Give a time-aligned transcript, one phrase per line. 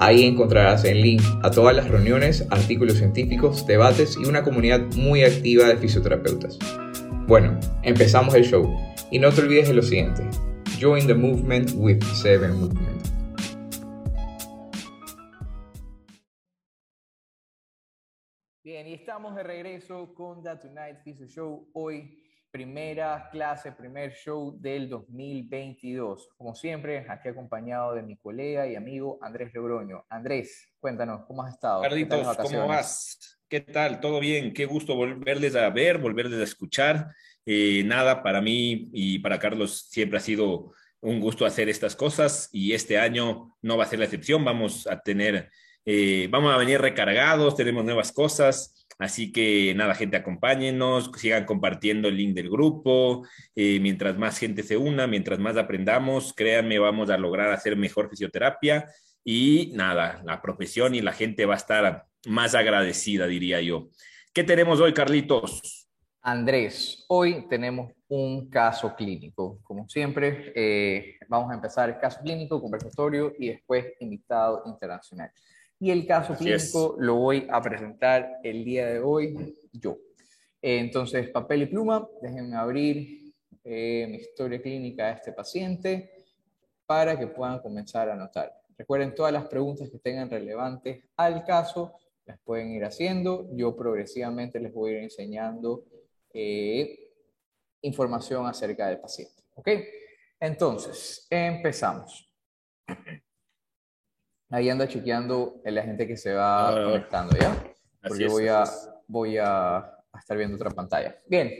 [0.00, 5.24] Ahí encontrarás el link a todas las reuniones, artículos científicos, debates y una comunidad muy
[5.24, 6.56] activa de fisioterapeutas.
[7.26, 8.72] Bueno, empezamos el show
[9.10, 10.22] y no te olvides de lo siguiente.
[10.80, 13.08] Join the movement with Seven Movement.
[18.62, 21.70] Bien, y estamos de regreso con The Tonight Physio Show.
[21.72, 26.28] Hoy, primera clase, primer show del 2022.
[26.36, 30.04] Como siempre, aquí acompañado de mi colega y amigo Andrés Logroño.
[30.08, 31.82] Andrés, cuéntanos, ¿cómo has estado?
[31.82, 33.38] Carlitos, ¿cómo vas?
[33.48, 34.00] ¿Qué tal?
[34.00, 34.52] ¿Todo bien?
[34.52, 37.08] Qué gusto volverles a ver, volverles a escuchar.
[37.46, 42.48] Eh, nada, para mí y para Carlos siempre ha sido un gusto hacer estas cosas
[42.52, 44.44] y este año no va a ser la excepción.
[44.44, 45.50] Vamos a tener
[45.90, 52.08] eh, vamos a venir recargados, tenemos nuevas cosas, así que nada, gente, acompáñenos, sigan compartiendo
[52.08, 57.10] el link del grupo, eh, mientras más gente se una, mientras más aprendamos, créanme, vamos
[57.10, 58.86] a lograr hacer mejor fisioterapia
[59.24, 63.88] y nada, la profesión y la gente va a estar más agradecida, diría yo.
[64.32, 65.88] ¿Qué tenemos hoy, Carlitos?
[66.22, 69.60] Andrés, hoy tenemos un caso clínico.
[69.62, 75.30] Como siempre, eh, vamos a empezar el caso clínico, conversatorio y después invitado internacional.
[75.80, 79.98] Y el caso clínico lo voy a presentar el día de hoy yo.
[80.60, 83.32] Entonces, papel y pluma, déjenme abrir
[83.62, 86.10] eh, mi historia clínica de este paciente
[86.84, 88.52] para que puedan comenzar a anotar.
[88.76, 91.92] Recuerden, todas las preguntas que tengan relevantes al caso
[92.24, 93.48] las pueden ir haciendo.
[93.52, 95.84] Yo progresivamente les voy a ir enseñando
[96.32, 97.10] eh,
[97.82, 99.42] información acerca del paciente.
[99.54, 99.68] ¿Ok?
[100.40, 102.32] Entonces, empezamos.
[104.50, 107.54] Ahí anda chequeando la gente que se va ah, conectando, ¿ya?
[108.06, 108.64] Porque voy, a,
[109.06, 111.16] voy a, estar viendo otra pantalla.
[111.26, 111.52] Bien,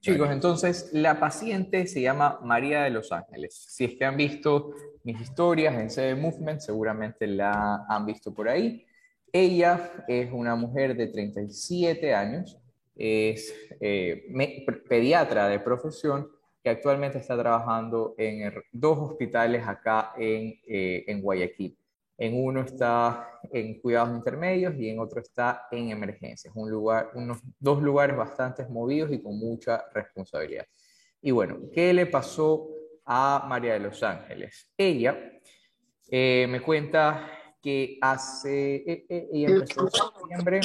[0.00, 3.54] chicos, entonces la paciente se llama María de los Ángeles.
[3.54, 4.72] Si es que han visto
[5.04, 8.84] mis historias en CD Movement, seguramente la han visto por ahí.
[9.32, 12.58] Ella es una mujer de 37 años,
[12.96, 14.26] es eh,
[14.88, 16.28] pediatra de profesión
[16.62, 21.76] que actualmente está trabajando en dos hospitales acá en, eh, en Guayaquil.
[22.22, 26.54] En uno está en cuidados intermedios y en otro está en emergencias.
[26.54, 30.64] Un lugar, unos dos lugares bastante movidos y con mucha responsabilidad.
[31.20, 32.68] Y bueno, ¿qué le pasó
[33.04, 34.70] a María de los Ángeles?
[34.78, 35.18] Ella
[36.08, 37.28] eh, me cuenta
[37.60, 40.60] que hace, eh, eh, ella empezó en septiembre,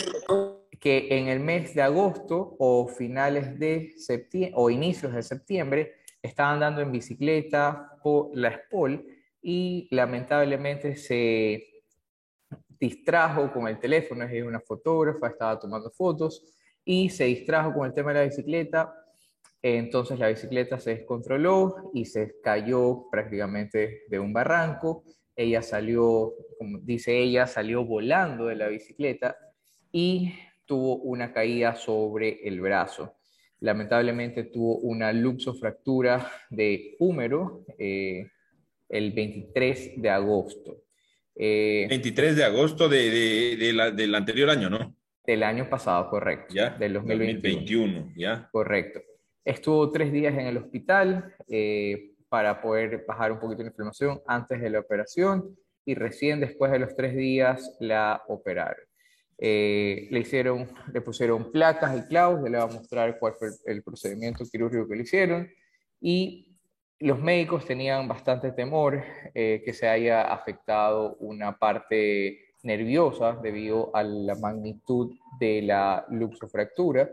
[0.80, 6.52] que en el mes de agosto o finales de septiembre o inicios de septiembre estaba
[6.52, 9.17] andando en bicicleta por la SPOL
[9.50, 11.66] y lamentablemente se
[12.78, 16.44] distrajo con el teléfono, es una fotógrafa, estaba tomando fotos
[16.84, 18.94] y se distrajo con el tema de la bicicleta,
[19.62, 26.80] entonces la bicicleta se descontroló y se cayó prácticamente de un barranco, ella salió, como
[26.80, 29.38] dice ella, salió volando de la bicicleta
[29.94, 30.34] y
[30.66, 33.14] tuvo una caída sobre el brazo.
[33.62, 38.28] Lamentablemente tuvo una luxofractura de húmero, eh,
[38.90, 40.84] el 23 de agosto.
[41.36, 43.56] 23 eh, de agosto de,
[43.96, 44.96] del anterior año, ¿no?
[45.26, 46.54] Del año pasado, correcto.
[46.54, 46.72] Ya.
[46.72, 48.14] Del 2021.
[48.16, 48.50] ya.
[48.52, 49.02] Correcto.
[49.44, 54.60] Estuvo tres días en el hospital eh, para poder bajar un poquito la inflamación antes
[54.60, 58.84] de la operación y recién después de los tres días la operaron.
[59.38, 63.84] Eh, le hicieron, le pusieron placas y clavos, le voy a mostrar cuál fue el
[63.84, 65.50] procedimiento quirúrgico que le hicieron
[66.02, 66.47] y
[67.00, 69.04] los médicos tenían bastante temor
[69.34, 77.10] eh, que se haya afectado una parte nerviosa debido a la magnitud de la luxofractura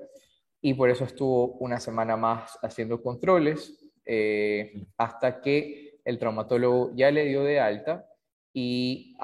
[0.61, 7.11] y por eso estuvo una semana más haciendo controles eh, hasta que el traumatólogo ya
[7.11, 8.07] le dio de alta
[8.53, 9.17] y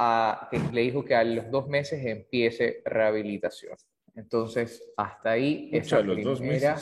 [0.73, 3.77] le dijo que a los dos meses empiece rehabilitación.
[4.17, 6.77] Entonces, hasta ahí esa primera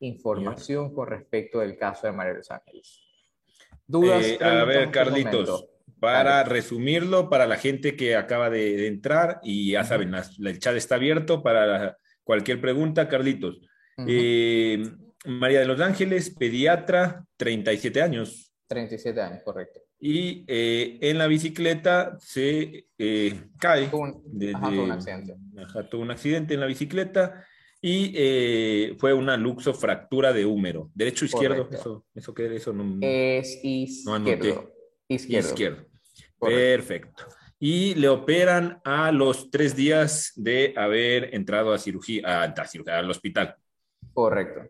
[0.00, 3.02] información con respecto del caso de María de los Ángeles.
[3.86, 4.24] ¿Dudas?
[4.24, 5.68] Eh, a ver, Carlitos,
[6.00, 10.96] para resumirlo, para la gente que acaba de, entrar y ya saben, el chat está
[10.96, 13.60] abierto para cualquier pregunta, Carlitos.
[14.06, 14.82] Eh,
[15.24, 18.52] María de los Ángeles, pediatra, 37 años.
[18.68, 19.80] 37 años, correcto.
[20.00, 23.86] y eh, en la bicicleta se eh, cae.
[23.86, 25.36] Tuvo un, accidente.
[25.88, 27.46] tuvo un accidente en la bicicleta
[27.86, 30.90] y eh, fue una luxofractura de húmero.
[30.92, 31.68] ¿Derecho o izquierdo?
[31.70, 34.72] Eso, eso, eso no, es izquierdo.
[35.08, 35.86] izquierdo.
[36.40, 37.26] Perfecto.
[37.60, 42.98] Y le operan a los tres días de haber entrado a cirugía, a, a cirugía
[42.98, 43.54] al hospital.
[44.12, 44.68] Correcto.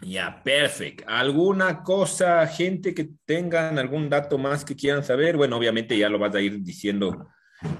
[0.00, 1.04] Ya, perfecto.
[1.08, 5.36] ¿Alguna cosa, gente que tengan algún dato más que quieran saber?
[5.36, 7.28] Bueno, obviamente ya lo vas a ir diciendo.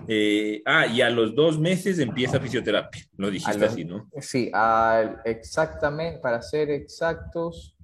[0.08, 4.08] Eh, ah, y a los dos meses empieza fisioterapia, lo dijiste así, ¿no?
[4.20, 4.50] Sí,
[5.24, 7.76] exactamente, para ser exactos,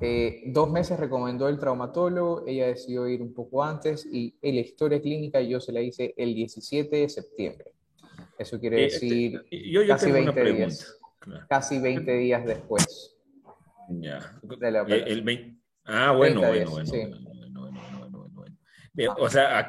[0.00, 5.00] eh, dos meses recomendó el traumatólogo, ella decidió ir un poco antes y la historia
[5.00, 7.72] clínica yo se la hice el 17 de septiembre.
[8.38, 9.42] Eso quiere eh, decir
[9.86, 10.98] casi 20 días.
[11.48, 13.16] Casi 20 días después.
[13.88, 14.18] Ya.
[14.60, 16.92] el ah, bueno, bueno, bueno,
[19.18, 19.68] O sea,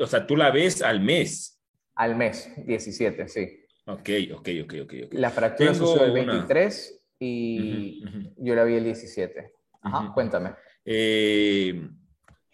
[0.00, 1.60] o sea, tú la ves al mes.
[1.94, 3.66] Al mes, 17, sí.
[3.86, 4.92] Ok, ok, ok, ok.
[5.12, 8.02] La fractura sucedió el 23 y
[8.36, 9.52] yo la vi el 17.
[9.82, 10.54] Ajá, cuéntame.
[10.84, 11.88] Eh,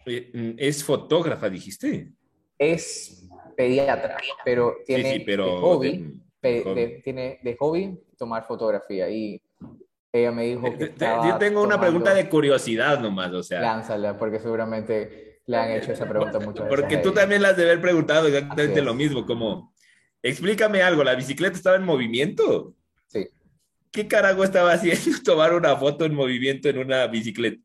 [0.05, 2.11] eh, ¿Es fotógrafa, dijiste?
[2.57, 3.27] Es
[3.57, 6.21] pediatra, pero tiene de hobby,
[7.03, 9.41] tiene de hobby tomar fotografía y
[10.11, 13.59] ella me dijo que eh, Yo tengo una pregunta de curiosidad nomás, o sea.
[13.59, 16.69] Lánzala, porque seguramente le han hecho esa pregunta muchas veces.
[16.69, 19.73] Porque tú también la has de haber preguntado exactamente lo mismo, como,
[20.21, 22.75] explícame algo, ¿la bicicleta estaba en movimiento?
[23.07, 23.27] Sí.
[23.91, 27.61] ¿Qué carajo estaba haciendo tomar una foto en movimiento en una bicicleta?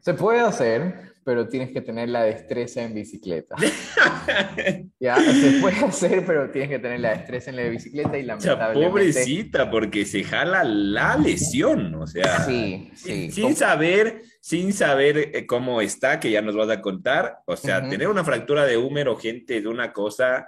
[0.00, 3.56] Se puede hacer, pero tienes que tener la destreza en bicicleta.
[5.00, 8.88] ya, se puede hacer, pero tienes que tener la destreza en la bicicleta y lamentablemente...
[8.88, 12.44] pobrecita, porque se jala la lesión, o sea...
[12.44, 13.32] Sí, sí.
[13.32, 17.88] Sin saber, sin saber eh, cómo está, que ya nos vas a contar, o sea,
[17.88, 20.46] tener una fractura de húmero, gente, de una cosa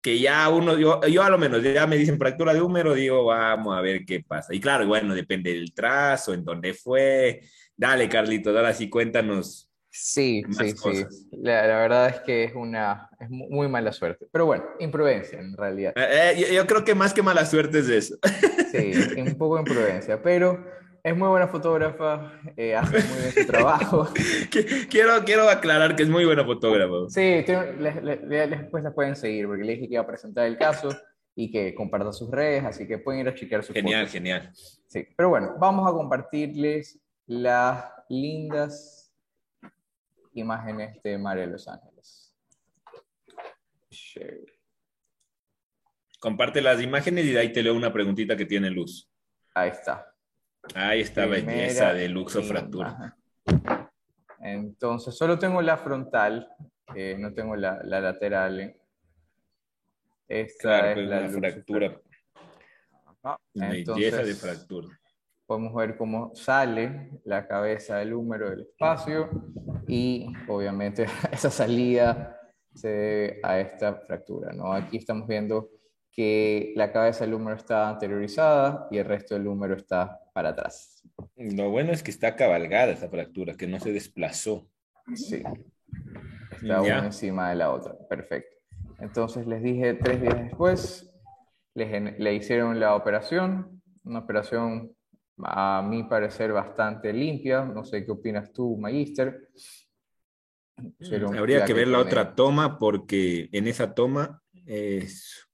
[0.00, 3.26] que ya uno, yo, yo a lo menos ya me dicen fractura de húmero, digo,
[3.26, 4.54] vamos a ver qué pasa.
[4.54, 7.42] Y claro, bueno, depende del trazo, en dónde fue.
[7.76, 9.65] Dale, Carlito, ahora sí cuéntanos
[9.98, 11.04] Sí, sí, sí.
[11.32, 14.26] La, verdad es que es una es muy mala suerte.
[14.30, 15.92] Pero bueno, imprudencia en realidad.
[15.96, 18.16] Eh, eh, yo, creo que más que mala suerte es eso.
[18.70, 20.64] Sí, un poco imprudencia, pero
[21.02, 24.08] es muy buena fotógrafa, eh, hace muy bien su trabajo.
[24.90, 27.08] quiero, quiero aclarar que es muy buena fotógrafa.
[27.08, 30.88] Sí, después la pueden seguir porque le dije que iba a presentar el caso
[31.34, 34.50] y que comparta sus redes, así que pueden ir a chequear su Genial, genial.
[34.86, 38.95] Sí, pero bueno, vamos a compartirles las lindas
[40.36, 42.34] imágenes de María de Los Ángeles.
[46.18, 49.08] Comparte las imágenes y de ahí te leo una preguntita que tiene luz.
[49.54, 50.14] Ahí está.
[50.74, 53.16] Ahí está belleza de luxo fractura.
[54.40, 56.48] Entonces, solo tengo la frontal,
[57.18, 58.76] no tengo la, lateral.
[60.28, 62.00] Esta es la fractura.
[63.54, 65.00] Entonces, de fractura
[65.46, 69.30] podemos ver cómo sale la cabeza del húmero del espacio
[69.86, 72.38] y obviamente esa salida
[72.74, 74.52] se debe a esta fractura.
[74.52, 74.72] ¿no?
[74.72, 75.70] Aquí estamos viendo
[76.12, 81.02] que la cabeza del húmero está anteriorizada y el resto del húmero está para atrás.
[81.36, 84.66] Lo bueno es que está cabalgada esa fractura, que no se desplazó.
[85.14, 85.42] Sí,
[86.52, 87.94] está una encima de la otra.
[88.08, 88.56] Perfecto.
[88.98, 91.12] Entonces les dije tres días después,
[91.74, 94.95] le hicieron la operación, una operación
[95.38, 97.64] a mi parecer bastante limpia.
[97.64, 99.48] No sé qué opinas tú, Magister.
[100.76, 105.48] Mm, habría que ver la otra toma porque en esa toma es...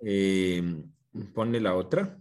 [0.00, 0.90] Em,
[1.32, 2.18] ponle la otra.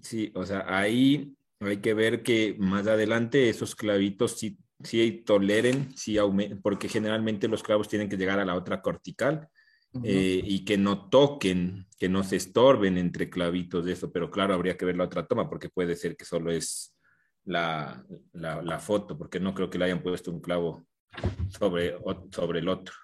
[0.00, 5.96] Sí, o sea, ahí hay que ver que más adelante esos clavitos sí, sí toleren,
[5.96, 6.18] sí
[6.62, 9.48] porque generalmente los clavos tienen que llegar a la otra cortical
[10.02, 14.54] eh, y que no toquen, que no se estorben entre clavitos de eso, pero claro,
[14.54, 16.96] habría que ver la otra toma porque puede ser que solo es
[17.44, 20.86] la, la, foto, porque no creo que le hayan puesto un clavo
[21.48, 21.96] sobre,
[22.30, 22.94] sobre el otro.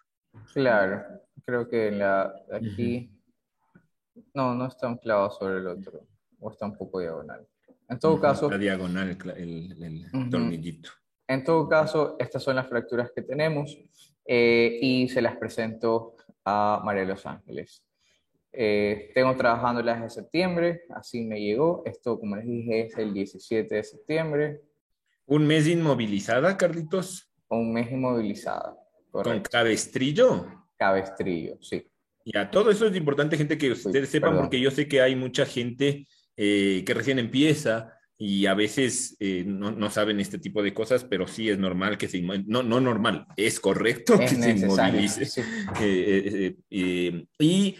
[0.52, 1.04] Claro,
[1.44, 3.10] creo que en la, aquí
[4.34, 6.06] no, no está un clavo sobre el otro,
[6.40, 7.46] o está un poco diagonal.
[7.88, 8.50] En todo caso...
[8.50, 10.90] La diagonal, el, el, tornillito.
[11.28, 13.78] En todo caso, estas son las fracturas que tenemos
[14.26, 17.84] eh, y se las presento a María de los Ángeles.
[18.52, 21.82] Eh, tengo trabajando las de septiembre, así me llegó.
[21.86, 24.60] Esto, como les dije, es el 17 de septiembre.
[25.26, 27.30] ¿Un mes inmovilizada, Carlitos?
[27.48, 28.76] Un mes inmovilizada.
[29.10, 30.46] ¿Con cabestrillo?
[30.76, 31.86] Cabestrillo, sí.
[32.24, 35.46] Ya, todo eso es importante, gente, que ustedes sepan, porque yo sé que hay mucha
[35.46, 36.06] gente
[36.36, 41.04] eh, que recién empieza y a veces eh, no, no, saben este tipo de cosas,
[41.04, 45.40] pero sí es normal que se no, no normal, es correcto que se inmovilice.
[45.80, 47.76] Eh, eh, y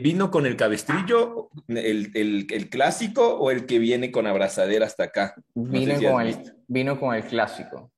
[0.00, 5.04] vino con el cabestrillo, el, el, el, clásico o el que viene con abrazadera hasta
[5.04, 5.34] acá.
[5.56, 6.36] vino, con el,
[6.68, 7.90] vino con el clásico.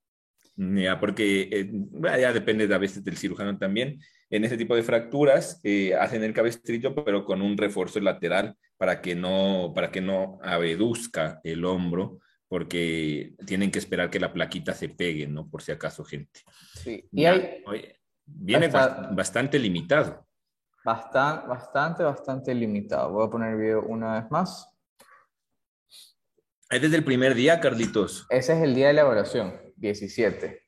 [0.57, 1.71] Ya, porque
[2.03, 4.01] ya depende a veces del cirujano también.
[4.33, 5.61] En ese tipo de fracturas
[6.01, 11.39] hacen el cabestrillo, pero con un refuerzo lateral para que no, para que no abeduzca
[11.45, 15.51] el hombro, porque tienen que esperar que la plaquita se pegue, ¿no?
[15.51, 16.41] Por si acaso, gente.
[16.83, 17.63] Sí, y hay...
[18.25, 20.27] viene bastante limitado.
[20.83, 23.13] Bastante, bastante, bastante limitado.
[23.13, 24.67] Voy a poner el video una vez más.
[26.71, 28.27] Es desde el primer día, Carlitos.
[28.31, 30.62] Ese es el día de la evaluación, 17.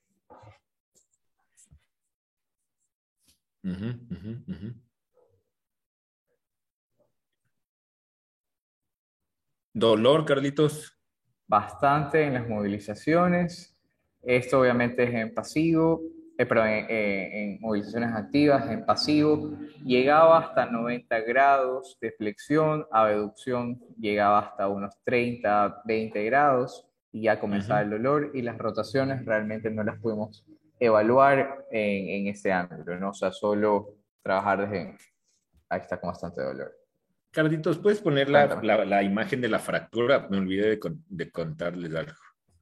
[9.73, 10.99] ¿Dolor, Carlitos?
[11.47, 13.77] Bastante en las movilizaciones.
[14.23, 16.03] Esto obviamente es en pasivo,
[16.37, 19.57] eh, pero en, movilizaciones activas, en pasivo.
[19.85, 27.41] Llegaba hasta 90 grados de flexión, abducción llegaba hasta unos 30, 20 grados y ya
[27.41, 30.45] comenzaba el dolor y las rotaciones realmente no las pudimos
[30.79, 33.11] evaluar en, en ese ángulo, ¿no?
[33.11, 34.97] O sea, solo trabajar desde
[35.69, 36.75] ahí está con bastante dolor.
[37.31, 40.29] Carlitos, ¿puedes poner la, la, imagen de la fractura?
[40.31, 42.13] Me olvidé de, de, contarles algo.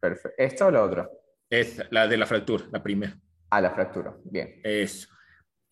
[0.01, 0.35] Perfecto.
[0.39, 1.11] ¿Esta o la otra?
[1.51, 3.15] Es la de la fractura, la primera.
[3.51, 4.17] Ah, la fractura.
[4.25, 4.61] Bien.
[4.65, 5.09] Eso.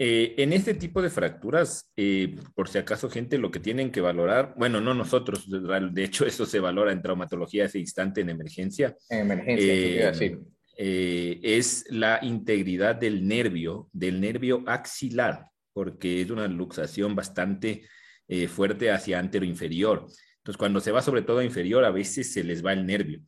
[0.02, 4.00] Eh, en este tipo de fracturas, eh, por si acaso, gente, lo que tienen que
[4.00, 8.96] valorar, bueno, no nosotros, de hecho, eso se valora en traumatología ese instante en emergencia.
[9.10, 10.38] En emergencia, sí.
[10.82, 15.44] Eh, es la integridad del nervio, del nervio axilar,
[15.74, 17.82] porque es una luxación bastante
[18.26, 20.06] eh, fuerte hacia antero inferior.
[20.38, 23.20] Entonces, cuando se va sobre todo a inferior, a veces se les va el nervio.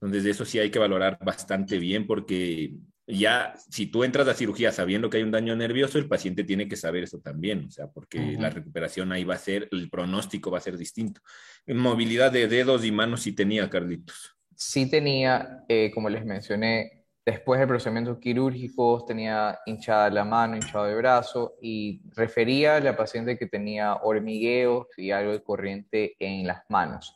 [0.00, 2.74] Entonces, eso sí hay que valorar bastante bien porque
[3.08, 6.68] ya si tú entras a cirugía sabiendo que hay un daño nervioso, el paciente tiene
[6.68, 10.52] que saber eso también, o sea, porque la recuperación ahí va a ser, el pronóstico
[10.52, 11.20] va a ser distinto.
[11.66, 14.36] Movilidad de dedos y manos sí tenía, Carlitos.
[14.54, 20.86] Sí tenía, eh, como les mencioné, Después del procedimiento quirúrgico tenía hinchada la mano, hinchado
[20.86, 26.46] el brazo y refería a la paciente que tenía hormigueos y algo de corriente en
[26.46, 27.14] las manos.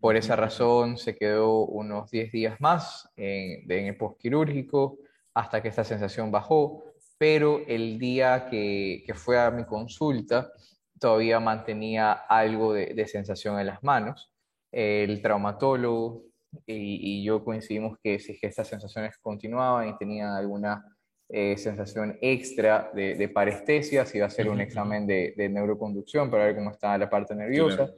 [0.00, 4.98] Por esa razón se quedó unos 10 días más en, en el postquirúrgico
[5.34, 6.84] hasta que esta sensación bajó,
[7.18, 10.50] pero el día que, que fue a mi consulta
[10.98, 14.32] todavía mantenía algo de, de sensación en las manos.
[14.72, 16.22] El traumatólogo
[16.66, 20.84] y, yo coincidimos que si estas sensaciones continuaban y tenían alguna
[21.28, 26.30] eh, sensación extra de, de, parestesia, se iba a hacer un examen de, de, neuroconducción
[26.30, 27.90] para ver cómo estaba la parte nerviosa,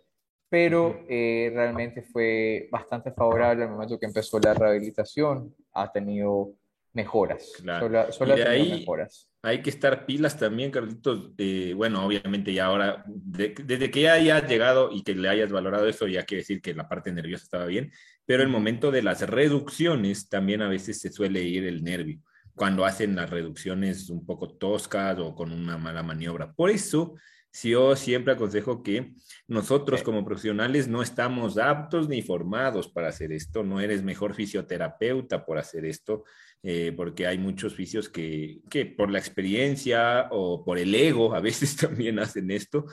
[0.49, 6.53] pero eh, realmente fue bastante favorable al momento que empezó la rehabilitación, ha tenido
[6.97, 8.11] mejoras, claro.
[8.13, 11.31] solo, ha tenido mejoras hay que estar pilas también, Carlitos.
[11.39, 15.87] Eh, bueno, obviamente ya ahora, desde que ya hayas llegado y que le hayas valorado
[15.87, 17.93] eso, ya quiere decir que la parte nerviosa estaba bien,
[18.25, 22.19] pero el momento de las reducciones también a veces se suele ir el nervio,
[22.57, 26.53] cuando hacen las reducciones un poco toscas o con una mala maniobra.
[26.53, 27.15] Por eso,
[27.63, 29.15] yo siempre aconsejo que
[29.47, 35.47] nosotros como profesionales no estamos aptos ni formados para hacer esto, no eres mejor fisioterapeuta
[35.47, 36.25] por hacer esto,
[36.69, 41.39] eh, porque hay muchos fisios que, que, por la experiencia o por el ego a
[41.39, 42.87] veces también hacen esto,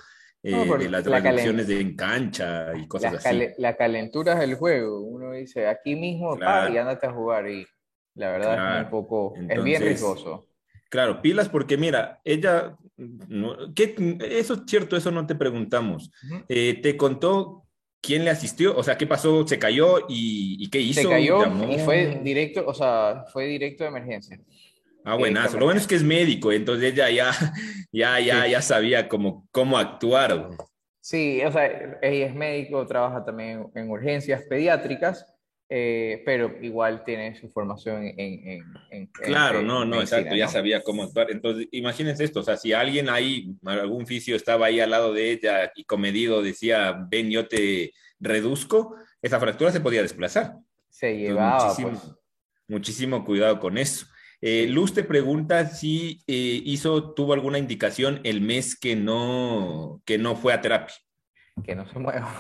[0.44, 3.48] eh, de las reducciones de cancha y cosas así.
[3.58, 7.66] la calentura del juego, uno dice aquí mismo y andate a jugar y
[8.14, 10.46] la verdad es un poco, es bien riesgoso.
[10.92, 12.78] Claro, pilas porque mira, ella,
[13.74, 16.12] ¿qué, eso es cierto, eso no te preguntamos.
[16.48, 17.63] Eh, te contó
[18.04, 21.02] quién le asistió, o sea, qué pasó, se cayó y, qué hizo.
[21.02, 21.40] Se cayó
[21.72, 24.40] y fue directo, o sea, fue directo de emergencia.
[25.06, 25.58] Ah, buenazo.
[25.58, 27.32] Lo bueno es que es médico, entonces ella ya,
[27.92, 30.50] ya, ya, ya sabía cómo, cómo actuar.
[31.00, 31.66] Sí, o sea,
[32.02, 35.33] ella es médico, trabaja también en urgencias pediátricas
[35.76, 38.64] eh, pero igual tiene su formación en...
[38.92, 41.32] en, claro, no, no, exacto, ya sabía cómo actuar.
[41.32, 45.32] Entonces, imagínense esto, o sea, si alguien ahí, algún fisio estaba ahí al lado de
[45.32, 50.58] ella y comedido decía, ven, yo te reduzco, esa fractura se podía desplazar.
[50.90, 51.64] Se llevaba.
[51.64, 52.16] muchísimo, pues.
[52.68, 54.06] muchísimo, cuidado con eso.
[54.42, 60.20] Eh, Luz te pregunta si eh, hizo, tuvo alguna indicación el mes que no, que
[60.20, 60.94] no fue a terapia.
[61.64, 62.32] Que no se mueva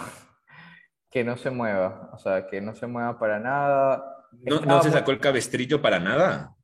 [1.13, 4.25] que no se mueva, o sea, que no se mueva para nada.
[4.31, 6.55] ¿No, ¿no se sacó el cabestrillo para nada?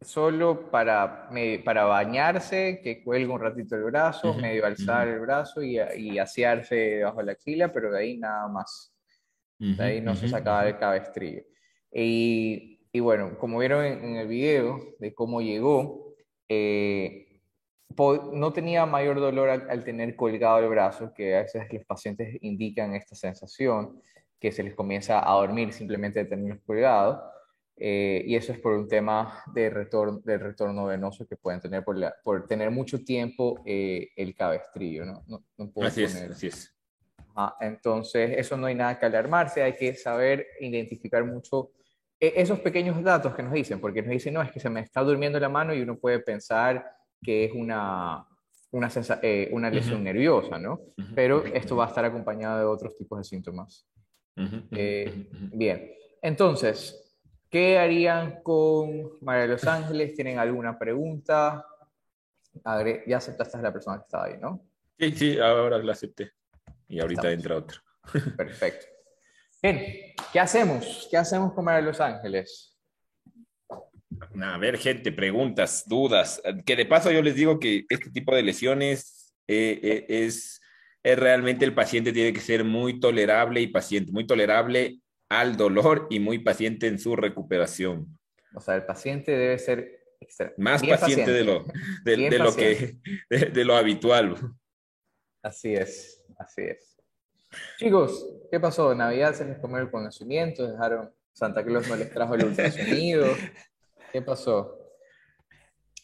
[0.00, 1.28] Solo para,
[1.62, 6.74] para bañarse, que cuelga un ratito el brazo, medio alzar el brazo y, y asearse
[6.74, 8.94] debajo de la axila, pero de ahí nada más.
[9.58, 11.42] de ahí no se sacaba el cabestrillo.
[11.92, 16.14] Y, y, bueno, como vieron en, el video de cómo llegó,
[16.48, 17.27] eh,
[17.96, 22.94] no tenía mayor dolor al, tener colgado el brazo, que a veces los pacientes indican
[22.94, 24.00] esta sensación,
[24.38, 27.20] que se les comienza a dormir simplemente de tenerlos colgados.
[27.80, 31.84] Eh, y eso es por un tema de retorno, de retorno venoso que pueden tener
[31.84, 35.04] por, por tener mucho tiempo eh, el cabestrillo.
[35.04, 35.24] ¿no?
[35.26, 36.76] No, así, es, así es.
[37.60, 41.70] entonces, eso no hay nada que alarmarse, hay que saber identificar mucho
[42.20, 44.80] e, esos pequeños datos que nos dicen, porque nos dicen, no, es que se me
[44.80, 46.84] está durmiendo la mano y uno puede pensar
[47.22, 48.26] que es una,
[48.70, 48.90] una,
[49.22, 50.80] eh, una lesión nerviosa, ¿no?
[51.14, 53.86] Pero esto va a estar acompañado de otros tipos de síntomas.
[55.52, 57.08] bien, entonces,
[57.50, 60.14] ¿Qué harían con María de los Ángeles?
[60.14, 61.64] ¿Tienen alguna pregunta?
[63.06, 64.66] ya aceptaste a la persona que estaba ahí, ¿no?
[64.98, 66.32] Sí, sí, ahora la acepté.
[66.88, 67.80] Y ahorita entra otro.
[68.36, 68.86] Perfecto.
[69.62, 71.06] Bien, ¿qué hacemos?
[71.10, 72.76] ¿Qué hacemos con María de los Ángeles?
[74.42, 76.42] A ver, gente, preguntas, dudas.
[76.64, 80.60] Que de paso yo les digo que este tipo de lesiones eh, eh, es,
[81.02, 86.06] es realmente el paciente tiene que ser muy tolerable y paciente, muy tolerable al dolor
[86.10, 88.18] y muy paciente en su recuperación.
[88.54, 89.98] O sea, el paciente debe ser
[90.56, 91.64] más paciente, de lo,
[92.04, 92.96] de, lo que
[93.30, 94.36] de, lo habitual.
[95.42, 96.96] Así es, así es.
[97.78, 98.94] Chicos, ¿qué pasó?
[98.94, 103.26] Navidad se les comió el conocimiento, dejaron Santa Claus no les trajo el ultrasonido.
[104.12, 104.78] ¿Qué pasó?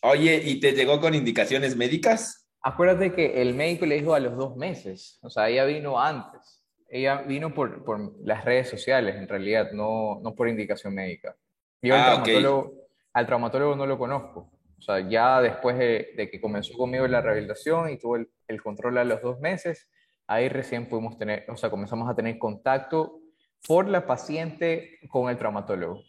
[0.03, 2.49] Oye, ¿y te llegó con indicaciones médicas?
[2.61, 6.65] Acuérdate que el médico le dijo a los dos meses, o sea, ella vino antes
[6.95, 11.37] ella vino por, por, las redes sociales, en realidad, no, no por indicación médica.
[11.83, 12.73] Yo al, ah, traumatólogo,
[13.13, 14.53] al, traumatólogo, no lo conozco.
[14.79, 18.63] O sea, ya después de, de que comenzó conmigo la rehabilitación y tuvo el, el,
[18.63, 19.91] control a los dos meses,
[20.29, 23.19] ahí recién pudimos tener, o sea, comenzamos a tener contacto
[23.67, 26.05] por la paciente con el traumatólogo.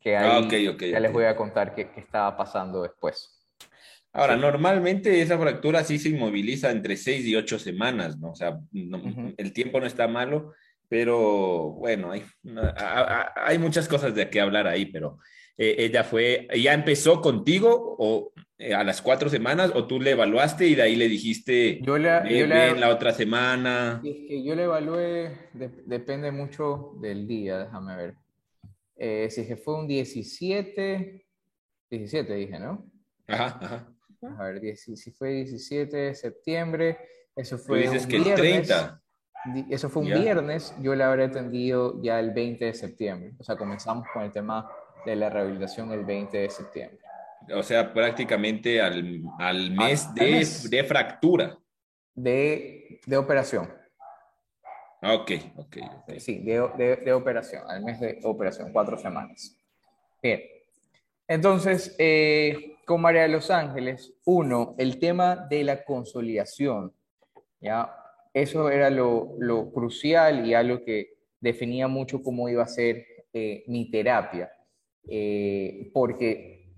[0.00, 3.40] Que ah, ahí ya les voy a contar qué, qué estaba pasando después.
[4.12, 8.32] Ahora, normalmente esa fractura sí se inmoviliza entre seis y ocho semanas, ¿no?
[8.32, 10.52] O sea, el tiempo no está malo,
[10.88, 12.24] pero bueno, hay,
[13.36, 15.18] hay muchas cosas de que hablar ahí, pero
[15.56, 20.10] eh, ella fue, ¿ya empezó contigo o eh, a las cuatro semanas o tú le
[20.10, 24.00] evaluaste y de ahí le dijiste, yo la, yo la, otra semana?
[24.04, 25.36] Es que yo le evalué,
[25.86, 28.14] depende mucho del día, déjame ver.
[29.02, 31.26] Eh, si que fue un 17,
[31.88, 32.86] 17 dije, ¿no?
[33.26, 33.94] Ajá, ajá.
[34.38, 36.98] A ver, si fue 17 de septiembre,
[37.34, 39.02] eso fue dices que el 30.
[39.70, 43.32] Eso fue un viernes, yo le habré atendido ya el 20 de septiembre.
[43.38, 44.70] O sea, comenzamos con el tema
[45.06, 46.98] de la rehabilitación el 20 de septiembre.
[47.54, 51.58] O sea, prácticamente al, al mes, de, de, fractura.
[52.14, 53.79] De, de operación.
[55.02, 55.76] Ok, ok.
[56.18, 59.56] Sí, de, de, de, operación, al mes de operación, cuatro semanas.
[60.22, 60.42] Bien.
[61.26, 66.92] Entonces, eh, con María de los Ángeles, uno, el tema de la consolidación,
[67.60, 67.94] ¿ya?
[68.34, 73.64] Eso era lo, lo crucial y algo que definía mucho cómo iba a ser eh,
[73.68, 74.52] mi terapia,
[75.08, 76.68] eh, porque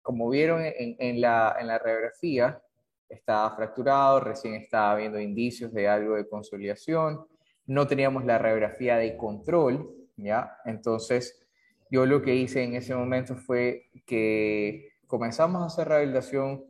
[0.00, 2.60] como vieron en, en, la, en la radiografía,
[3.08, 7.26] estaba fracturado, recién estaba viendo indicios de algo de consolidación,
[7.72, 10.58] no teníamos la radiografía de control, ¿ya?
[10.66, 11.42] Entonces,
[11.90, 16.64] yo lo que hice en ese momento fue que comenzamos a hacer rehabilitación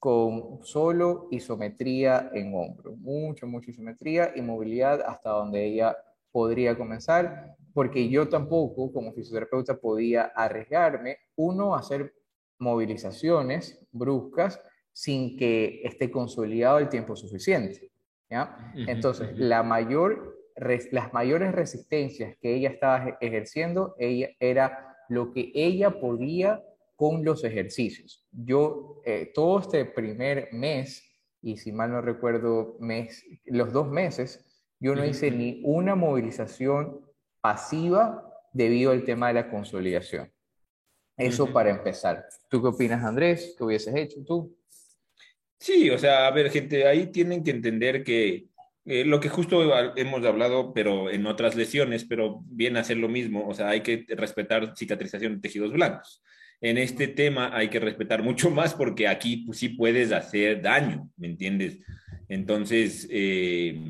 [0.00, 5.96] con solo isometría en hombro, mucha, mucha isometría y movilidad hasta donde ella
[6.32, 12.12] podría comenzar, porque yo tampoco como fisioterapeuta podía arriesgarme, uno, a hacer
[12.58, 14.60] movilizaciones bruscas
[14.92, 17.92] sin que esté consolidado el tiempo suficiente.
[18.28, 18.72] ¿ya?
[18.74, 26.00] Entonces, la mayor, las mayores resistencias que ella estaba ejerciendo ella, era lo que ella
[26.00, 26.62] podía
[26.96, 28.26] con los ejercicios.
[28.32, 31.04] Yo, eh, todo este primer mes,
[31.40, 34.44] y si mal no recuerdo, mes, los dos meses,
[34.80, 37.00] yo no hice ni una movilización
[37.40, 40.32] pasiva debido al tema de la consolidación.
[41.16, 42.26] Eso para empezar.
[42.48, 43.54] ¿Tú qué opinas, Andrés?
[43.56, 44.56] ¿Qué hubieses hecho tú?
[45.58, 48.48] Sí, o sea, a ver, gente, ahí tienen que entender que
[48.88, 53.08] eh, lo que justo hemos hablado, pero en otras lesiones, pero viene a ser lo
[53.08, 56.22] mismo, o sea, hay que respetar cicatrización de tejidos blancos
[56.60, 61.10] en este tema hay que respetar mucho más porque aquí pues, sí puedes hacer daño,
[61.16, 61.78] ¿me entiendes?
[62.28, 63.80] Entonces, eh,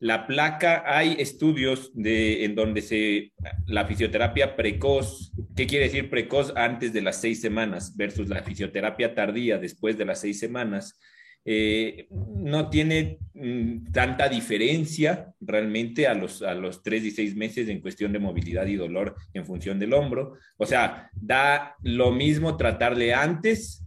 [0.00, 3.32] la placa, hay estudios de, en donde se,
[3.66, 6.52] la fisioterapia precoz, ¿qué quiere decir precoz?
[6.56, 10.98] Antes de las seis semanas versus la fisioterapia tardía después de las seis semanas.
[11.44, 17.68] Eh, no tiene mm, tanta diferencia realmente a los, a los tres y seis meses
[17.68, 20.34] en cuestión de movilidad y dolor en función del hombro.
[20.56, 23.82] O sea, da lo mismo tratarle antes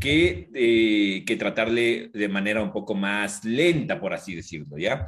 [0.00, 5.06] que, eh, que tratarle de manera un poco más lenta, por así decirlo, ¿ya?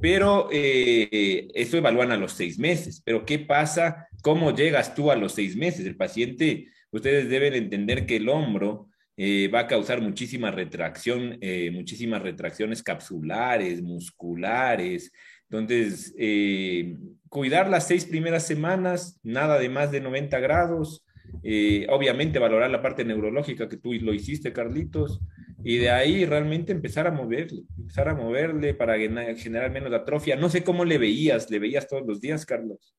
[0.00, 3.02] Pero eh, eso evalúan a los seis meses.
[3.04, 4.08] Pero ¿qué pasa?
[4.22, 5.86] ¿Cómo llegas tú a los seis meses?
[5.86, 11.70] El paciente, ustedes deben entender que el hombro eh, va a causar muchísima retracción, eh,
[11.70, 15.12] muchísimas retracciones capsulares, musculares.
[15.50, 16.96] Entonces, eh,
[17.28, 21.04] cuidar las seis primeras semanas, nada de más de 90 grados.
[21.88, 25.20] obviamente valorar la parte neurológica que tú lo hiciste, Carlitos.
[25.64, 28.96] Y de ahí realmente empezar a moverle, empezar a moverle para
[29.36, 30.36] generar menos atrofia.
[30.36, 32.94] No sé cómo le veías, ¿le veías todos los días, Carlos?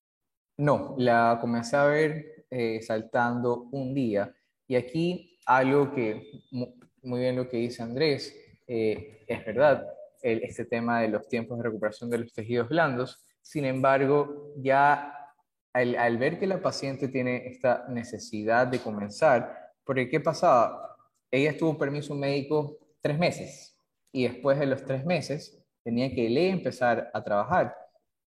[0.57, 2.45] No, la comencé a ver
[2.81, 4.33] saltando un día.
[4.67, 8.35] Y aquí algo que, muy bien lo que dice Andrés,
[8.67, 9.85] eh, es verdad,
[10.21, 15.13] este tema de los tiempos de recuperación de los tejidos blandos, sin embargo, ya
[15.73, 20.95] al, al, ver que la paciente tiene esta necesidad de comenzar, porque ¿qué pasaba?
[21.29, 23.77] Ella estuvo permiso médico tres meses
[24.13, 27.75] y después de los tres meses tenía que le empezar a trabajar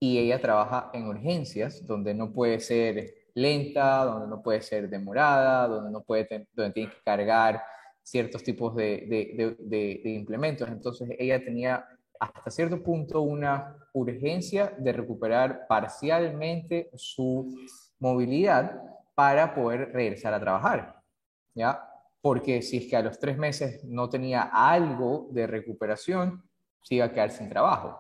[0.00, 5.66] y ella trabaja en urgencias donde no puede ser lenta, donde no puede ser demorada,
[5.68, 7.62] donde, no puede donde tiene que cargar
[8.02, 10.68] ciertos tipos de, de, implementos.
[10.68, 11.84] Entonces ella tenía
[12.20, 17.54] hasta cierto punto una urgencia de recuperar parcialmente su
[17.98, 18.80] movilidad
[19.14, 21.00] para poder regresar a trabajar,
[21.54, 21.88] ¿ya?
[22.20, 26.48] Porque si es que a los tres meses no tenía algo de recuperación,
[26.82, 27.98] se iba a quedar sin trabajo.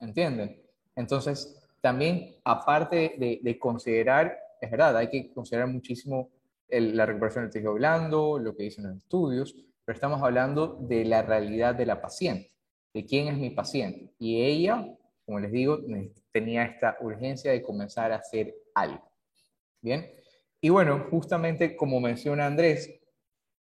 [0.00, 0.60] ¿Entienden?
[0.96, 6.30] Entonces, también, aparte de, considerar, es verdad, hay que considerar muchísimo
[6.68, 11.22] la recuperación del tejido blando, lo que dicen los estudios, pero estamos hablando de la
[11.22, 12.52] realidad de la paciente,
[12.94, 14.14] de quién es mi paciente.
[14.18, 14.86] Y ella,
[15.26, 15.80] como les digo,
[16.30, 19.02] tenía esta urgencia de comenzar a hacer algo.
[19.82, 20.08] Bien.
[20.60, 22.94] Y bueno, justamente como menciona Andrés,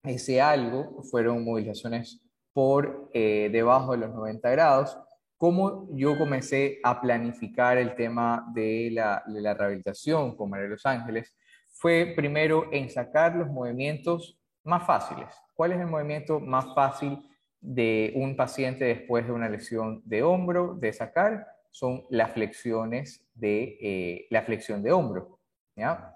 [0.02, 2.20] ese algo fueron movilizaciones
[2.52, 4.98] por eh, debajo de los 90 grados,
[5.40, 11.34] cómo yo comencé a planificar el tema de la, rehabilitación con María de los Ángeles
[11.70, 15.28] fue primero en sacar los movimientos más fáciles.
[15.54, 17.26] ¿Cuál es el movimiento más fácil
[17.58, 21.46] de un paciente después de una lesión de hombro de sacar?
[21.70, 25.38] Son las flexiones de eh, la flexión de hombro.
[25.74, 26.14] ¿ya?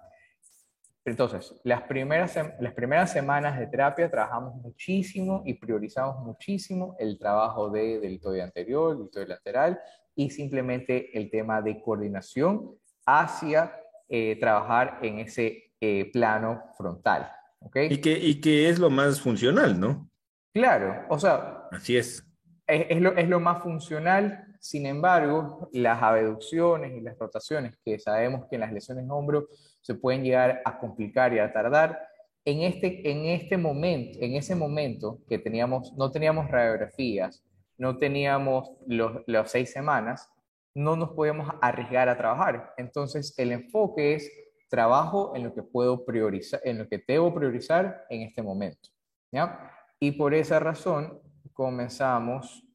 [1.07, 7.69] Entonces, las primeras, las primeras semanas de terapia trabajamos muchísimo y priorizamos muchísimo el trabajo
[7.69, 9.79] de deltoide anterior, deltoide lateral
[10.15, 12.71] y simplemente el tema de coordinación
[13.05, 13.75] hacia
[14.09, 17.31] eh, trabajar en ese eh, plano frontal.
[17.61, 17.93] ¿okay?
[17.93, 20.09] Y, que, y que es lo más funcional, ¿no?
[20.55, 21.69] Claro, o sea...
[21.71, 22.25] Así es.
[22.67, 27.99] Es, es, lo, es lo más funcional, sin embargo, las abducciones y las rotaciones, que
[27.99, 29.49] sabemos que en las lesiones de hombro
[29.85, 32.09] se pueden llegar a complicar y a tardar,
[32.47, 37.45] en este, en este momento, en ese momento que teníamos, no teníamos radiografías,
[37.77, 40.31] no teníamos los, las seis semanas,
[40.75, 42.73] no nos podíamos arriesgar a trabajar.
[42.79, 44.31] Entonces, el enfoque es
[44.71, 48.89] trabajo en lo que puedo priorizar, en lo que debo priorizar en este momento.
[49.31, 49.71] ¿ya?
[50.01, 51.21] Y por esa razón
[51.53, 52.67] comenzamos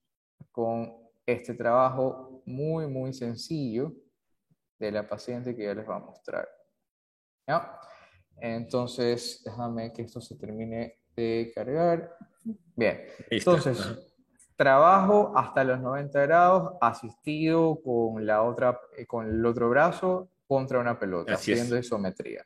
[0.52, 0.96] con
[1.26, 3.94] este trabajo muy, muy sencillo
[4.78, 6.59] de la paciente que ya les voy a mostrar.
[7.50, 7.80] ¿Ya?
[8.40, 12.16] Entonces, déjame que esto se termine de cargar.
[12.76, 13.80] Bien, entonces,
[14.56, 20.80] trabajo hasta los 90 grados asistido con, la otra, eh, con el otro brazo contra
[20.80, 22.46] una pelota, haciendo isometría.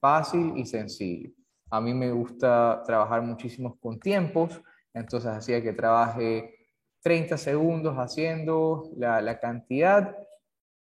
[0.00, 1.30] Fácil y sencillo.
[1.70, 4.62] A mí me gusta trabajar muchísimo con tiempos,
[4.94, 6.54] entonces hacía que trabaje
[7.02, 10.16] 30 segundos haciendo la, la cantidad,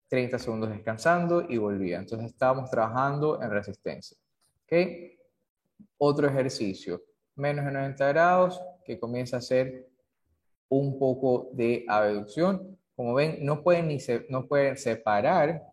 [0.08, 2.00] 30 segundos descansando y volvía.
[2.00, 4.18] Entonces estábamos trabajando en resistencia.
[4.64, 5.18] ¿Okay?
[5.98, 7.02] Otro ejercicio,
[7.36, 9.88] menos de 90 grados, que comienza a hacer
[10.70, 12.78] un poco de abducción.
[12.96, 15.64] Como ven, no pueden, ni se, no pueden separar.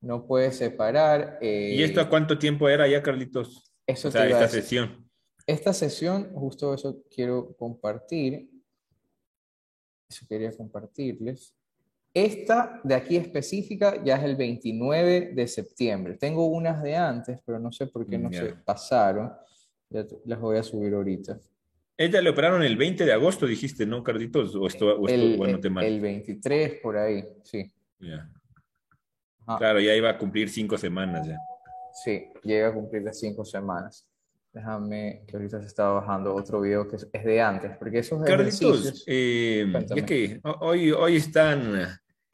[0.00, 1.38] No puede separar.
[1.42, 3.70] Eh, ¿Y esto a cuánto tiempo era ya, Carlitos?
[3.86, 5.10] Eso o sea, esta sesión.
[5.46, 8.48] Esta sesión, justo eso quiero compartir.
[10.08, 11.54] Eso quería compartirles.
[12.12, 16.16] Esta de aquí específica ya es el 29 de septiembre.
[16.16, 19.32] Tengo unas de antes, pero no sé por qué no se pasaron.
[19.88, 21.38] Ya las voy a subir ahorita.
[21.96, 24.54] Ella le operaron el 20 de agosto, dijiste, ¿no, Carditos?
[24.54, 27.70] ¿O esto, el, bueno, te el 23, por ahí, sí.
[29.58, 31.36] Claro, ya iba a cumplir cinco semanas ya.
[32.04, 34.09] Sí, llega a cumplir las cinco semanas.
[34.52, 39.04] Déjame, que ahorita se está bajando otro video que es de antes, porque esos Carlitos,
[39.06, 41.86] eh, ya que hoy, hoy están,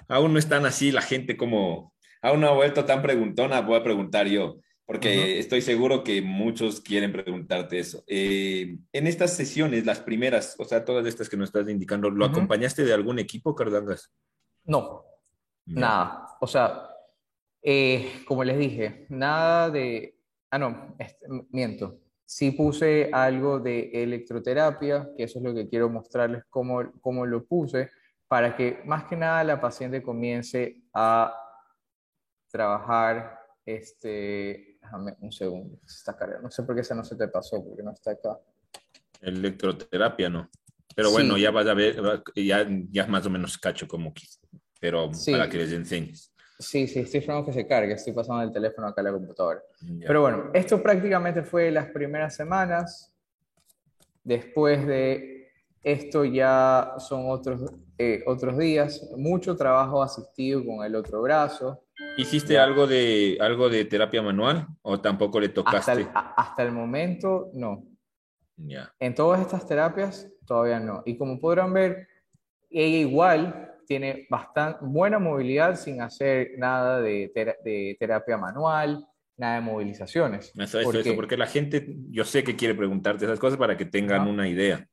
[0.08, 3.82] aún no están así la gente como, aún no ha vuelto tan preguntona, voy a
[3.82, 8.02] preguntar yo, porque estoy seguro que muchos quieren preguntarte eso.
[8.06, 12.24] Eh, en estas sesiones, las primeras, o sea, todas estas que nos estás indicando, ¿lo
[12.24, 14.10] acompañaste de algún equipo, Cardangas?
[14.64, 15.04] No,
[15.66, 16.28] nada.
[16.40, 16.88] O sea,
[17.60, 20.16] eh, como les dije, nada de...
[20.50, 25.88] Ah, no, este, miento Sí puse algo de electroterapia, que eso es lo que quiero
[25.88, 27.90] mostrarles cómo, cómo lo puse,
[28.28, 31.32] para que más que nada la paciente comience a
[32.50, 37.64] trabajar, este, déjame un segundo, está no sé por qué ese no se te pasó,
[37.64, 38.38] porque no está acá.
[39.20, 40.50] Electroterapia, no.
[40.94, 41.96] Pero bueno, ya vas a ver,
[42.34, 44.40] ya, ya más o menos cacho como quise,
[44.80, 46.34] pero para que les enseñes.
[46.58, 49.62] Sí, sí, estoy esperando que se cargue, estoy pasando el teléfono acá a la computadora.
[50.06, 53.12] Pero bueno, esto prácticamente fue las primeras semanas.
[54.24, 55.50] Después de
[55.82, 59.06] esto ya son otros, eh, otros días.
[59.16, 61.84] Mucho trabajo asistido con el otro brazo.
[62.16, 66.08] ¿Hiciste algo de, algo de terapia manual o tampoco le tocaste?
[66.12, 67.84] Hasta el, momento, no.
[68.56, 68.92] Ya.
[68.98, 71.02] En todas estas terapias, todavía no.
[71.04, 72.08] Y como podrán ver,
[72.70, 77.30] ella igual tiene bastante buena movilidad sin hacer nada de,
[77.64, 80.52] de terapia manual, nada de movilizaciones.
[80.58, 83.76] Eso, eso, porque, eso, porque la gente, yo sé que quiere preguntarte esas cosas para
[83.76, 84.86] que tengan una idea.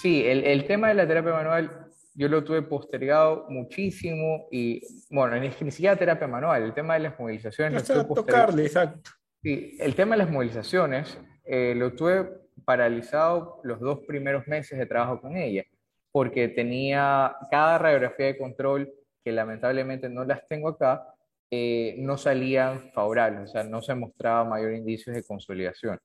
[0.00, 5.38] Sí, el, el, tema de la terapia manual yo lo tuve postergado muchísimo y, bueno,
[5.38, 7.88] ni, ni siquiera terapia manual, el tema de las movilizaciones...
[7.88, 9.10] No tocarle, exacto.
[9.42, 12.28] Sí, el tema de las movilizaciones eh, lo tuve
[12.64, 15.64] paralizado los dos primeros meses de trabajo con ella
[16.12, 18.92] porque tenía cada radiografía de control,
[19.24, 21.14] que lamentablemente no las tengo acá,
[21.50, 25.98] eh, no salían favorables, o sea, no se mostraba mayor indicios de consolidación.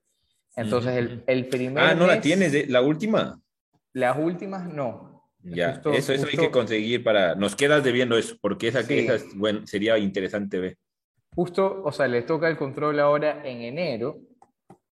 [0.56, 1.84] Entonces, el, el primer.
[1.84, 2.70] Ah, ¿no la tienes?
[2.70, 3.39] ¿La última?
[3.94, 5.15] Las últimas no.
[5.44, 7.36] Ya, eso, eso hay que conseguir para.
[7.36, 9.00] Nos quedas debiendo eso, porque esa, sí.
[9.00, 10.78] esa bueno, sería interesante ver.
[11.36, 14.18] Justo, o sea, le toca el control ahora en enero,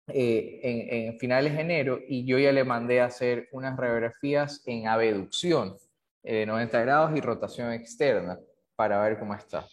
[0.08, 0.60] eh,
[1.08, 5.76] en, finales de enero y yo ya le mandé a hacer unas radiografías en abducción,
[6.22, 8.38] de 90 grados y rotación externa
[8.74, 9.66] para ver cómo está.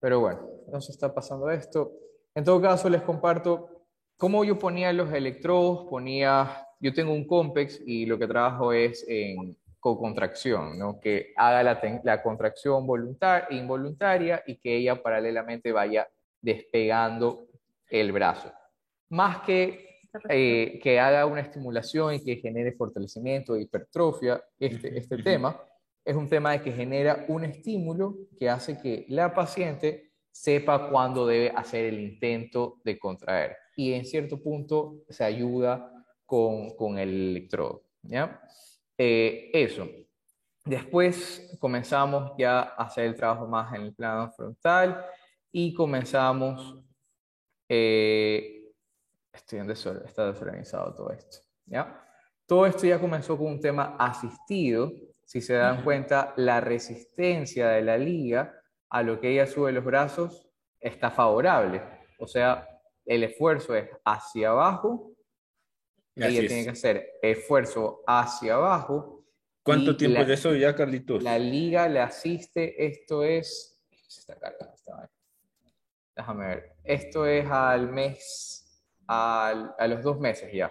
[0.00, 1.92] Pero bueno, no se está pasando esto.
[2.34, 3.86] En todo caso, les comparto
[4.16, 9.04] cómo yo ponía los electrodos, ponía, yo tengo un Compex y lo que trabajo es
[9.08, 10.98] en co-contracción, ¿no?
[11.00, 16.08] que haga la, la contracción voluntaria, involuntaria y que ella paralelamente vaya
[16.40, 17.46] despegando
[17.88, 18.52] el brazo
[19.10, 19.88] más que
[20.28, 25.60] eh, que haga una estimulación y que genere fortalecimiento e hipertrofia, este, este tema,
[26.02, 31.26] es un tema de que genera un estímulo que hace que la paciente sepa cuándo
[31.26, 33.56] debe hacer el intento de contraer.
[33.76, 35.92] Y en cierto punto se ayuda
[36.24, 37.82] con, con el electrodo.
[38.02, 38.40] ¿ya?
[38.96, 39.86] Eh, eso.
[40.64, 45.04] Después comenzamos ya a hacer el trabajo más en el plano frontal
[45.52, 46.78] y comenzamos
[47.68, 48.57] eh,
[49.38, 49.60] estoy
[50.04, 51.38] está desorganizado todo esto.
[51.66, 52.04] ¿ya?
[52.46, 54.92] Todo esto ya comenzó con un tema asistido.
[55.24, 58.54] Si se dan cuenta, la resistencia de la liga
[58.88, 60.48] a lo que ella sube los brazos
[60.80, 61.82] está favorable.
[62.18, 62.66] O sea,
[63.04, 65.12] el esfuerzo es hacia abajo.
[66.14, 69.26] ella tiene que hacer esfuerzo hacia abajo.
[69.62, 71.22] ¿Cuánto tiempo es eso ya, Carlitos?
[71.22, 73.78] La liga le asiste, esto es...
[74.08, 74.74] Se está cargando
[76.16, 76.76] Déjame ver.
[76.82, 78.67] Esto es al mes
[79.08, 80.70] a, los dos meses ya.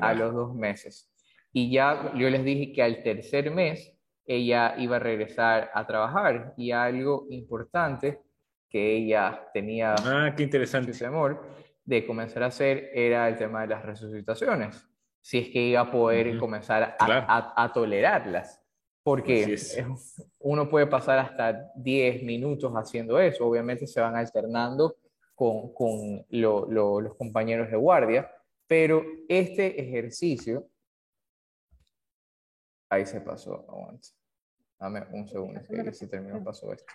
[0.00, 1.10] A los dos meses.
[1.52, 3.94] Y ya yo les dije que al tercer mes
[4.26, 8.20] ella iba a regresar a trabajar y algo importante
[8.68, 10.90] que ella tenía ah, qué interesante.
[10.90, 11.40] ese amor
[11.84, 14.84] de comenzar a hacer era el tema de las resucitaciones.
[15.20, 18.62] Si es que iba a poder comenzar a, a, tolerarlas.
[19.02, 19.56] Porque
[20.40, 23.46] uno puede pasar hasta 10 minutos haciendo eso.
[23.46, 24.96] Obviamente se van alternando
[25.36, 28.28] con, con los compañeros de guardia,
[28.66, 30.68] pero este ejercicio,
[32.90, 34.08] ahí se pasó, aguanta.
[34.78, 36.92] Dame un segundo, que si terminó, pasó esto.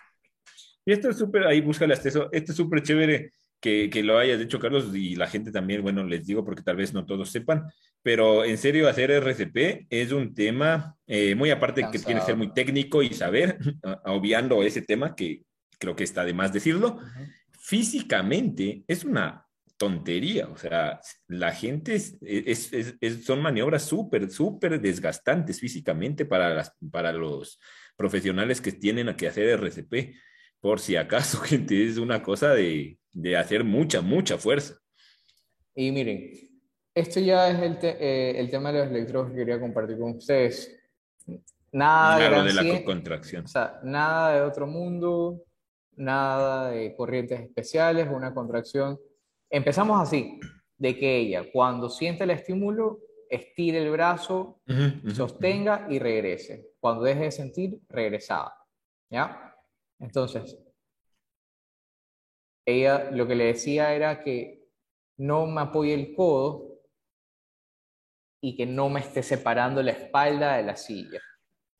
[0.84, 4.18] Y esto es súper, ahí búscale hasta eso, esto es súper chévere que, que, lo
[4.18, 7.30] hayas dicho, Carlos, y la gente también, bueno, les digo porque tal vez no todos
[7.30, 7.68] sepan,
[8.02, 12.36] pero en serio, hacer RCP es un tema, eh, muy aparte que tiene que ser
[12.36, 13.58] muy técnico y saber,
[14.04, 15.42] obviando ese tema que
[15.78, 16.98] creo que está de más decirlo,
[17.62, 19.46] físicamente es una
[19.76, 22.20] tontería, o sea, la gente es,
[23.24, 27.60] son maniobras súper, súper desgastantes físicamente para, las, para los
[27.96, 30.14] profesionales que tienen que hacer RCP.
[30.60, 34.74] Por si acaso, gente, es una cosa de, de hacer mucha, mucha fuerza.
[35.74, 36.32] Y miren,
[36.94, 40.78] esto ya es el, eh, el tema de los electrodos que quería compartir con ustedes.
[41.72, 43.44] Nada de, la contracción.
[43.44, 45.44] O sea, nada de otro mundo,
[45.96, 48.98] nada de corrientes especiales, una contracción.
[49.50, 50.40] Empezamos así,
[50.76, 54.60] de que ella, cuando siente el estímulo, estire el brazo,
[55.14, 56.72] sostenga y regrese.
[56.80, 58.54] Cuando deje de sentir, regresaba.
[59.10, 59.54] ¿Ya?
[59.98, 60.58] Entonces,
[62.66, 64.68] ella lo que le decía era que
[65.16, 66.80] no me apoye el codo
[68.40, 71.20] y que no me esté separando la espalda de la silla.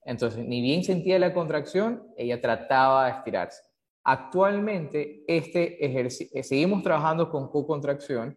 [0.05, 3.63] Entonces, ni bien sentía la contracción, ella trataba de estirarse.
[4.05, 8.37] Actualmente, este ejercicio, eh, seguimos trabajando con co-contracción,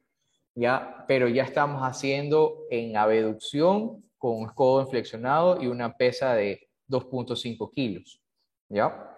[0.53, 1.03] ¿ya?
[1.07, 7.71] pero ya estamos haciendo en abducción con un codo inflexionado y una pesa de 2.5
[7.73, 8.21] kilos.
[8.69, 9.11] ¿ya?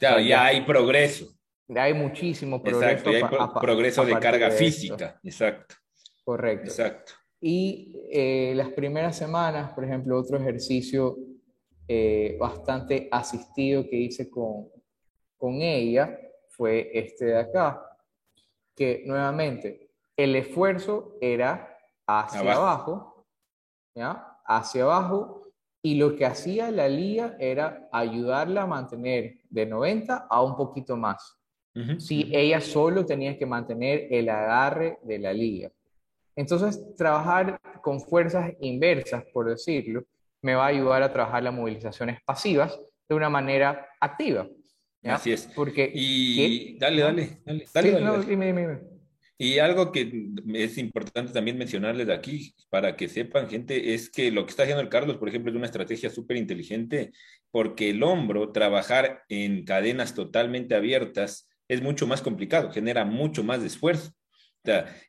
[0.00, 1.26] ya, hay progreso.
[1.74, 3.10] Hay muchísimo progreso.
[3.10, 5.20] Exacto, hay progreso de carga física.
[5.22, 5.76] Exacto.
[6.24, 6.64] Correcto.
[6.64, 7.12] Exacto.
[7.40, 11.16] Y eh, las primeras semanas, por ejemplo, otro ejercicio
[11.88, 14.68] eh, bastante asistido que hice con,
[15.42, 16.16] con ella
[16.50, 17.84] fue este de acá,
[18.76, 21.76] que nuevamente el esfuerzo era
[22.06, 23.26] hacia abajo,
[23.92, 24.38] ¿ya?
[24.46, 25.48] hacia abajo,
[25.82, 30.96] y lo que hacía la liga era ayudarla a mantener de 90 a un poquito
[30.96, 31.36] más.
[31.98, 35.72] si ella solo tenía que mantener el agarre de la liga.
[36.36, 40.04] Entonces, trabajar con fuerzas inversas, por decirlo,
[40.40, 42.78] me va a ayudar a trabajar las movilizaciones pasivas
[43.08, 44.46] de una manera activa.
[45.04, 45.48] Así es.
[45.54, 48.92] Porque, y dale, dale, dale, dime, dime.
[49.38, 54.44] Y algo que es importante también mencionarles aquí, para que sepan, gente, es que lo
[54.46, 57.10] que está haciendo el Carlos, por ejemplo, es una estrategia súper inteligente,
[57.50, 63.64] porque el hombro, trabajar en cadenas totalmente abiertas, es mucho más complicado, genera mucho más
[63.64, 64.12] esfuerzo.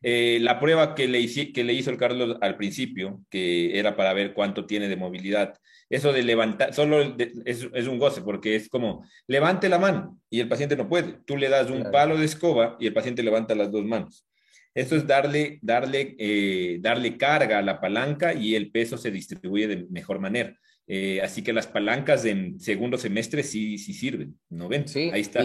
[0.02, 4.14] Eh, la prueba que le, que le hizo el Carlos al principio, que era para
[4.14, 5.56] ver cuánto tiene de movilidad,
[5.90, 10.48] eso de levantar, solo es, un goce, porque es como, levante la mano y el
[10.48, 11.20] paciente no puede.
[11.26, 14.26] Tú le das un palo de escoba y el paciente levanta las dos manos.
[14.74, 19.68] Eso es darle, darle, eh, darle carga a la palanca y el peso se distribuye
[19.68, 20.58] de mejor manera.
[20.86, 24.86] Eh, así que las palancas en segundo semestre sí, sí sirven, ¿no ven?
[24.86, 25.42] Sí, ahí está.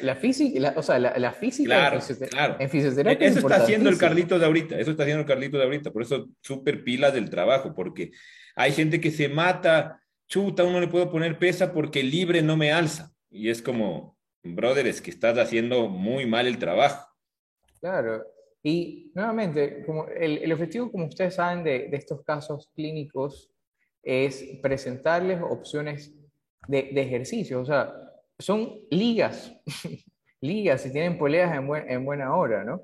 [0.00, 2.56] La, física, o sea, la, física claro, claro.
[2.58, 3.28] en fisioterapia.
[3.28, 6.02] Eso está haciendo el Carlito de ahorita, eso está haciendo el Carlito de ahorita, por
[6.02, 8.12] eso súper pilas del trabajo, porque
[8.54, 12.72] hay gente que se mata, chuta, uno le puedo poner pesa porque libre no me
[12.72, 13.12] alza.
[13.28, 17.06] Y es como, brother, es que estás haciendo muy mal el trabajo.
[17.78, 18.24] Claro,
[18.62, 23.52] y nuevamente, como el, el objetivo, como ustedes saben, de, de estos casos clínicos
[24.06, 26.14] es presentarles opciones
[26.68, 27.60] de, de ejercicio.
[27.60, 27.92] O sea,
[28.38, 29.52] son ligas,
[30.40, 32.82] ligas si tienen poleas en, en, buena hora, ¿no?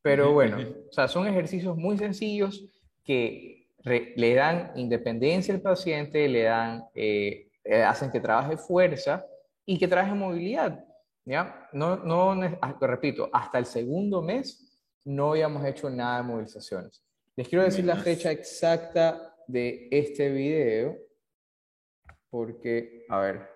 [0.00, 2.64] Pero bueno, o sea, son ejercicios muy sencillos
[3.04, 9.26] que le dan independencia al paciente, le dan, eh, eh, hacen que trabaje fuerza
[9.66, 10.84] y que trabaje movilidad.
[11.24, 11.68] ¿ya?
[11.72, 17.02] No, no, ah, repito, hasta el segundo mes no habíamos hecho nada de movilizaciones.
[17.34, 20.96] Les quiero decir la fecha exacta de este video,
[22.30, 23.48] porque, a ver,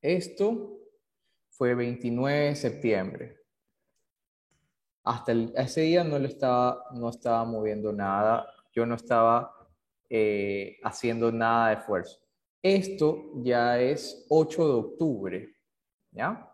[0.00, 0.78] esto
[1.50, 3.36] fue 29 de septiembre.
[5.04, 9.52] Hasta ese día no, lo estaba, no estaba moviendo nada, yo no estaba
[10.08, 12.20] eh, haciendo nada de esfuerzo.
[12.62, 15.56] Esto ya es 8 de octubre,
[16.12, 16.48] ¿ya?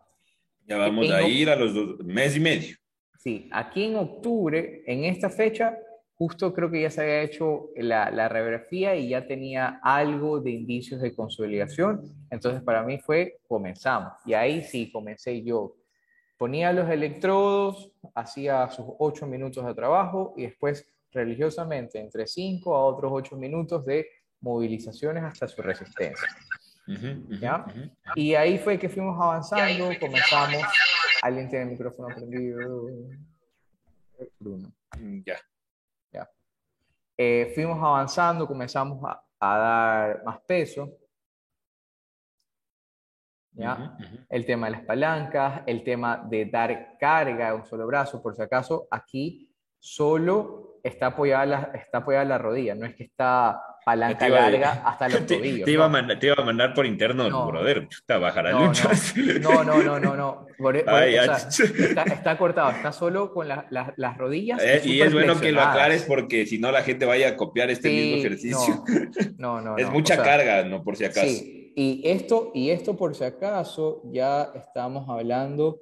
[0.66, 2.76] Ya vamos a ir a los dos, mes y medio.
[3.18, 5.78] Sí, aquí en octubre, en esta fecha,
[6.18, 10.50] justo creo que ya se había hecho la, la, radiografía y ya tenía algo de
[10.50, 12.02] indicios de consolidación.
[12.28, 14.12] Entonces para mí fue, comenzamos.
[14.26, 15.76] Y ahí sí, comencé yo.
[16.36, 22.84] Ponía los electrodos, hacía sus ocho minutos de trabajo y después religiosamente entre cinco a
[22.84, 24.06] otros ocho minutos de
[24.40, 26.28] movilizaciones hasta su resistencia.
[27.40, 27.64] ¿Ya?
[28.14, 30.62] Y ahí fue que fuimos avanzando, comenzamos.
[31.22, 32.88] Alguien tiene el micrófono prendido.
[34.38, 34.72] Bruno.
[35.24, 35.36] Ya.
[37.20, 40.88] Eh, fuimos avanzando, comenzamos a, dar más peso.
[43.50, 43.98] ¿ya?
[44.28, 48.36] El tema de las palancas, el tema de dar carga a un solo brazo, por
[48.36, 53.60] si acaso, aquí solo está apoyada la, está apoyada la rodilla, no es que está
[53.88, 55.64] palanca larga hasta los tobillos.
[55.64, 57.46] Te, iba a mandar, te, iba a mandar, por interno, no.
[57.46, 58.72] brother, chuta, bajar a no,
[59.40, 64.62] no, no, no, no, no, está, cortado, está solo con las rodillas.
[64.62, 67.70] Eh, y es bueno que lo aclares porque si no la gente vaya a copiar
[67.70, 68.84] este mismo ejercicio.
[69.38, 71.26] No, no, Es mucha carga, no por si acaso.
[71.26, 75.80] Sí, y esto, y esto por si acaso ya estamos hablando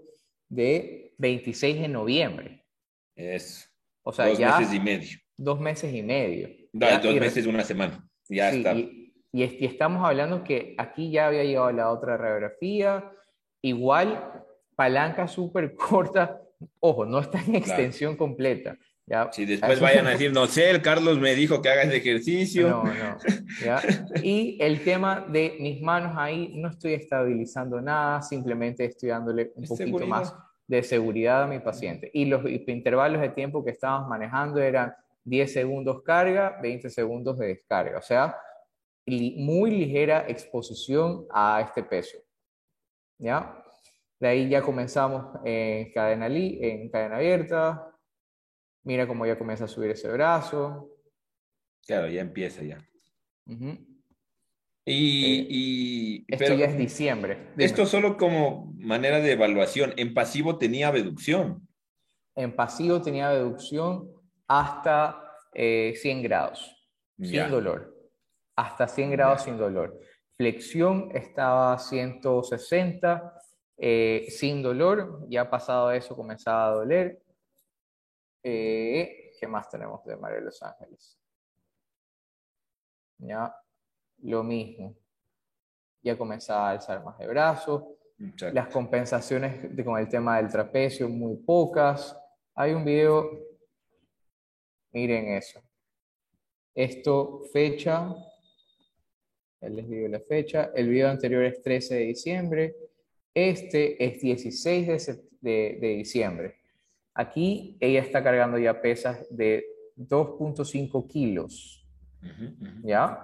[0.49, 2.65] de 26 de noviembre.
[3.17, 3.69] Es.
[4.03, 4.59] O sea, dos ya.
[4.59, 5.19] meses y medio.
[5.37, 6.49] Dos meses y medio.
[6.79, 8.07] Da, dos meses, una semana.
[8.29, 8.75] Ya está.
[8.75, 13.11] Y, y, estamos hablando que aquí ya había llegado la otra radiografía.
[13.63, 16.41] Igual, palanca súper corta.
[16.81, 18.77] Ojo, no está en extensión completa.
[19.07, 19.31] ¿ya?
[19.33, 22.69] Si después vayan a decir, no sé, el Carlos me dijo que haga ese ejercicio.
[22.69, 23.19] No, no.
[23.65, 23.83] ¿ya?
[24.23, 29.65] Y el tema de mis manos ahí, no estoy estabilizando nada, simplemente estoy dándole un
[29.65, 30.09] poquito seguridad.
[30.09, 30.35] más
[30.67, 32.11] de seguridad a mi paciente.
[32.13, 34.95] Y los intervalos de tiempo que estábamos manejando eran
[35.27, 37.99] 10 segundos carga, 20 segundos de descarga.
[37.99, 38.37] O sea,
[39.07, 42.19] muy ligera exposición a este peso.
[43.19, 43.63] ¿Ya?
[44.21, 47.93] De ahí ya comenzamos en cadena, en cadena abierta.
[48.85, 50.91] Mira cómo ya comienza a subir ese brazo.
[51.85, 52.79] Claro, ya empieza ya.
[53.47, 53.81] y,
[54.87, 57.49] eh, y, esto ya es diciembre.
[57.59, 59.93] Esto solo como manera de evaluación.
[59.97, 61.69] En pasivo tenía abducción.
[62.37, 64.16] En pasivo tenía abducción
[64.49, 65.23] hasta
[65.53, 66.89] 100 eh, grados,
[67.21, 67.95] sin dolor.
[68.57, 69.99] Hasta 100 grados sin dolor.
[70.37, 73.41] Flexión estaba a 160,
[73.79, 75.27] eh, sin dolor.
[75.29, 77.23] Ya pasado eso comenzaba a doler.
[78.43, 81.19] Eh, ¿Qué más tenemos de María de los Ángeles?
[83.19, 83.55] Ya,
[84.23, 84.95] lo mismo.
[86.03, 87.83] Ya comenzaba a alzar más de brazos.
[88.53, 92.17] Las compensaciones con el tema del trapecio, muy pocas.
[92.55, 93.31] Hay un video
[94.97, 95.61] Miren eso.
[96.75, 98.15] Esto, fecha,
[99.61, 102.77] les digo la fecha, el video anterior es 13 de diciembre,
[103.35, 106.61] este es 16 de, diciembre.
[107.13, 109.67] Aquí ella está cargando ya pesas de
[109.99, 111.87] 2.5 kilos.
[112.83, 113.23] ¿Ya?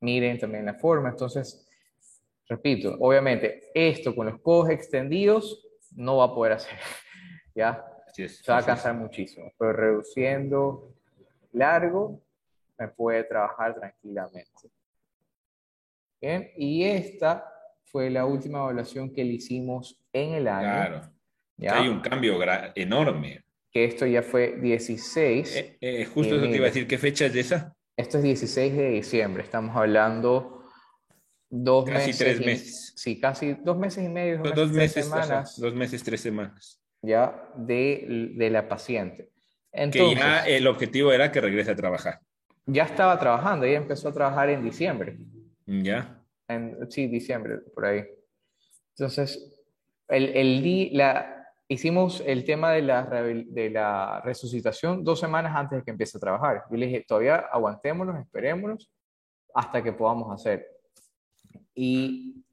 [0.00, 1.10] Miren también la forma.
[1.10, 1.68] Entonces,
[2.48, 6.78] repito, obviamente, esto con los codos extendidos no va a poder hacer.
[7.54, 7.89] ¿Ya?
[8.12, 10.94] Se va a cansar muchísimo, pero reduciendo
[11.52, 12.20] largo
[12.78, 14.70] me puede trabajar tranquilamente.
[16.20, 17.46] Bien, y esta
[17.84, 20.62] fue la última evaluación que le hicimos en el año.
[20.62, 21.12] Claro.
[21.56, 21.78] ¿ya?
[21.78, 22.38] Hay un cambio
[22.74, 23.44] enorme.
[23.70, 25.56] Que esto ya fue 16.
[25.56, 27.74] Eh, eh, justo eso te iba a decir, ¿qué fecha es esa?
[27.96, 30.64] Esto es 16 de diciembre, estamos hablando
[31.50, 32.18] dos casi meses.
[32.18, 32.92] tres meses.
[32.96, 34.38] sí, casi dos meses y medio.
[34.38, 35.60] Dos, meses, semanas.
[35.60, 39.30] dos meses, tres semanas ya de, de la paciente.
[39.72, 42.20] Entonces, que ya el objetivo era que regrese a trabajar.
[42.66, 45.18] Ya estaba trabajando, ella empezó a trabajar en diciembre.
[45.66, 46.22] Ya.
[46.48, 48.04] En, sí, diciembre, por ahí.
[48.96, 49.52] Entonces,
[50.08, 55.84] el, el, la, hicimos el tema de la, de la resucitación dos semanas antes de
[55.84, 56.64] que empiece a trabajar.
[56.70, 58.90] Yo le dije, todavía aguantémonos, esperémonos
[59.54, 60.66] hasta que podamos hacer.
[61.74, 62.44] Y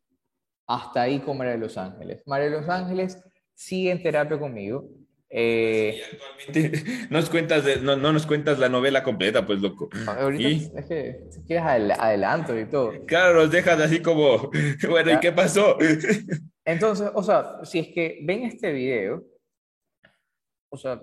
[0.67, 2.21] hasta ahí con María de los Ángeles.
[2.27, 3.23] María de los Ángeles
[3.57, 4.87] sigue en terapia conmigo.
[5.29, 9.89] Eh, actualmente nos cuentas no, no, nos cuentas la novela completa, pues loco.
[10.07, 13.05] Ahorita es que si quieres adelanto y todo.
[13.05, 14.49] Claro, nos dejas así como,
[14.89, 15.77] bueno, ¿y qué pasó?
[16.65, 19.25] Entonces, o sea, si es que ven este video,
[20.69, 21.01] o sea,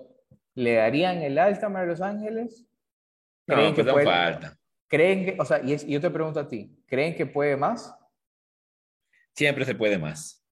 [0.55, 2.65] ¿le darían el alta a Los Ángeles?
[3.47, 4.59] ¿Creen pues que puede, falta.
[4.89, 7.95] ¿Creen que, o sea, y yo te pregunto a ti, ¿creen que puede más?
[9.35, 10.44] Siempre se puede más.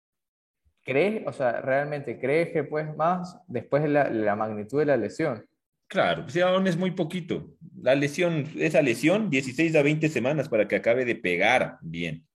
[0.84, 5.46] ¿Crees, o sea, realmente crees que puedes más después de la, magnitud de la lesión?
[5.86, 7.54] Claro, pues aún es muy poquito.
[7.80, 12.26] La lesión, esa lesión, 16 a 20 semanas para que acabe de pegar bien.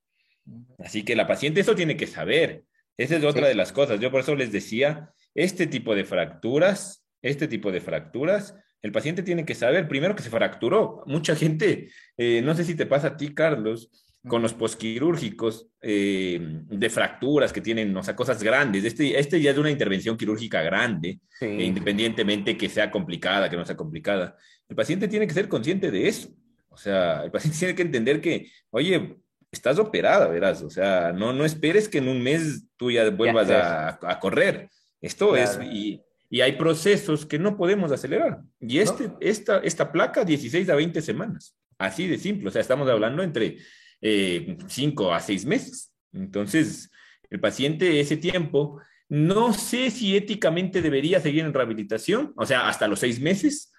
[0.80, 2.64] Así que la paciente eso tiene que saber.
[2.95, 4.00] Esa es otra de las cosas.
[4.00, 9.24] Yo por eso les decía, este tipo de fracturas, este tipo de fracturas, el paciente
[9.24, 11.04] tiene que saber primero que se fracturó.
[11.06, 16.40] Mucha gente, eh, no sé si te pasa a ti, Carlos, con los posquirúrgicos eh,
[16.42, 18.84] de fracturas que tienen, o sea, cosas grandes.
[18.84, 23.66] Este, este ya es una intervención quirúrgica grande, e independientemente que sea complicada, que no
[23.66, 24.36] sea complicada.
[24.68, 26.30] El paciente tiene que ser consciente de eso.
[26.70, 29.18] O sea, el paciente tiene que entender que, oye,
[29.52, 30.62] estás operada, verás.
[30.62, 34.70] O sea, no, no esperes que en un mes tú ya vuelvas a, correr.
[35.02, 38.42] Esto es, y, y, hay procesos que no podemos acelerar.
[38.60, 41.56] Y este, esta, esta placa, 16 a 20 semanas.
[41.78, 42.50] Así de simple.
[42.50, 43.58] O sea, estamos hablando entre
[44.02, 45.93] eh, cinco a seis meses.
[46.14, 46.91] Entonces,
[47.30, 48.80] el paciente ese tiempo,
[49.10, 53.74] no sé si éticamente debería seguir en rehabilitación, o sea, hasta los seis meses,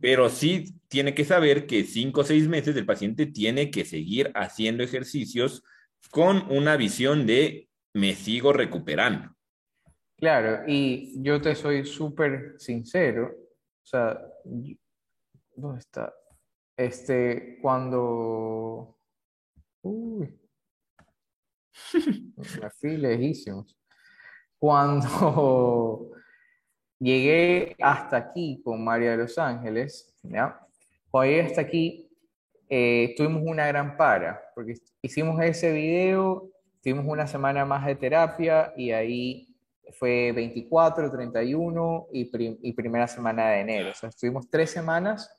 [0.00, 4.32] pero sí tiene que saber que cinco o seis meses el paciente tiene que seguir
[4.34, 5.62] haciendo ejercicios
[6.10, 9.36] con una visión de me sigo recuperando.
[10.16, 14.20] Claro, y yo te soy súper sincero, o sea,
[15.54, 16.12] ¿dónde está?
[16.76, 18.98] Este, cuando
[19.82, 20.38] Uy.
[22.36, 23.76] Me fui lejísimos.
[24.58, 26.10] Cuando
[26.98, 30.60] llegué hasta aquí con María de los Ángeles, ¿ya?
[31.10, 32.08] Cuando llegué hasta aquí,
[32.68, 36.50] eh, tuvimos una gran para, porque hicimos ese video,
[36.82, 39.48] tuvimos una semana más de terapia y ahí
[39.98, 42.30] fue 24, 31 y,
[42.68, 43.90] y primera semana de enero.
[43.90, 45.30] O sea, estuvimos tres semanas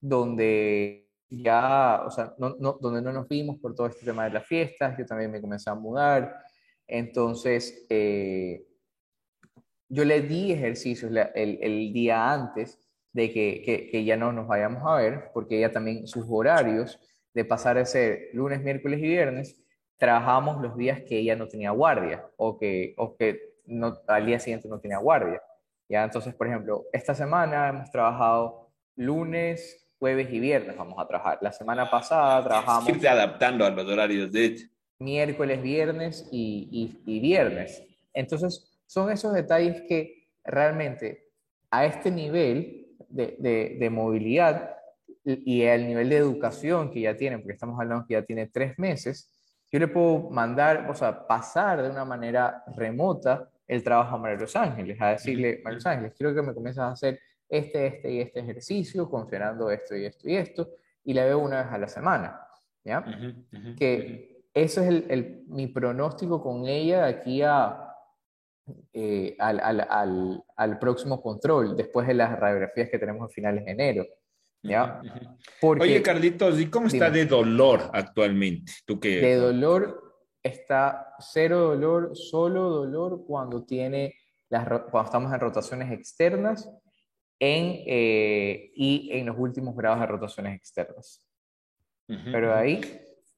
[0.00, 1.01] donde
[1.34, 4.46] ya, o sea, no, no, donde no nos vimos por todo este tema de las
[4.46, 6.36] fiestas, yo también me comencé a mudar,
[6.86, 8.66] entonces eh,
[9.88, 12.78] yo le di ejercicios el, el, día antes
[13.12, 16.98] de que, que, que, ya no nos vayamos a ver, porque ella también sus horarios
[17.32, 19.56] de pasar a ser lunes, miércoles y viernes,
[19.96, 24.38] trabajamos los días que ella no tenía guardia o que, o que no, al día
[24.38, 25.40] siguiente no tenía guardia.
[25.88, 26.04] ¿ya?
[26.04, 31.38] Entonces, por ejemplo, esta semana hemos trabajado lunes, jueves y viernes vamos a trabajar.
[31.42, 32.88] La semana pasada trabajamos...
[32.88, 34.68] Irte adaptando a los horarios de...
[34.98, 37.84] Miércoles, viernes y, y, viernes.
[38.12, 41.30] Entonces, son esos detalles que realmente
[41.70, 44.74] a este nivel de, de, de movilidad
[45.24, 48.76] y al nivel de educación que ya tienen, porque estamos hablando que ya tiene tres
[48.80, 49.30] meses,
[49.70, 54.40] yo le puedo mandar, o sea, pasar de una manera remota el trabajo a María
[54.40, 57.20] Los Ángeles, a decirle, María Los Ángeles, quiero que me comiences a hacer
[57.52, 60.70] este, este y este ejercicio, considerando esto y esto y esto,
[61.04, 62.40] y la veo una vez a la semana,
[62.82, 63.04] ¿ya?
[63.76, 67.94] que eso es el, el, mi pronóstico con ella de aquí a,
[68.94, 73.70] eh, al, al, al, próximo control, después de las radiografías que tenemos a finales de
[73.70, 74.06] enero.
[74.62, 75.02] ¿ya?
[75.60, 78.72] Porque, Oye, Carlitos, ¿y cómo está de dolor actualmente?
[78.86, 79.20] ¿Tú qué?
[79.20, 84.14] De dolor está cero dolor, solo dolor cuando tiene
[84.48, 86.70] las, cuando estamos en rotaciones externas
[87.42, 91.26] en, eh, y en los últimos grados de rotaciones externas.
[92.06, 92.80] Pero ahí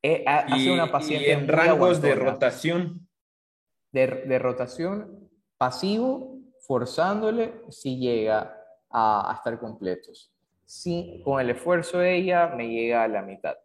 [0.02, 1.28] eh, ha, sido una paciente.
[1.28, 3.09] ¿Y en rangos de rotación?
[3.92, 8.55] De, de, rotación pasivo, forzándole si llega
[8.90, 10.30] a, a estar completos.
[10.66, 13.57] Si con el esfuerzo de ella me llega a la mitad.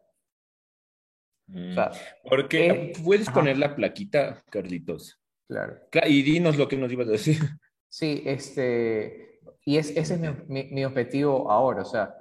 [1.49, 2.29] O sea, mm.
[2.29, 5.19] Porque puedes poner la plaquita, Carlitos.
[5.49, 5.79] Claro.
[6.05, 7.39] Y dinos lo que nos ibas a decir.
[7.89, 9.28] Sí, este,
[9.69, 11.83] y es, ese es mi, mi, objetivo ahora.
[11.83, 12.15] O sea,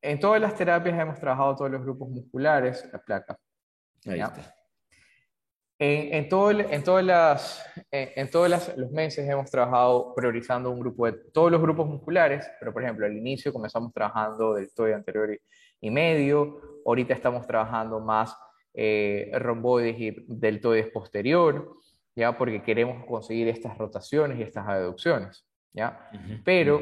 [0.00, 3.36] en todas las terapias hemos trabajado todos los grupos musculares, la placa.
[4.06, 4.54] Ahí está.
[5.76, 11.06] En, en, todo, en, todas las, en, todos los meses hemos trabajado priorizando un grupo
[11.06, 15.36] de todos los grupos musculares, pero por ejemplo al inicio comenzamos trabajando del toy anterior
[15.80, 18.36] y, medio, ahorita estamos trabajando más
[18.72, 21.76] eh, romboides y deltoides posterior,
[22.14, 25.47] ya porque queremos conseguir estas rotaciones y estas aducciones.
[25.72, 26.10] ¿Ya?
[26.44, 26.80] Pero,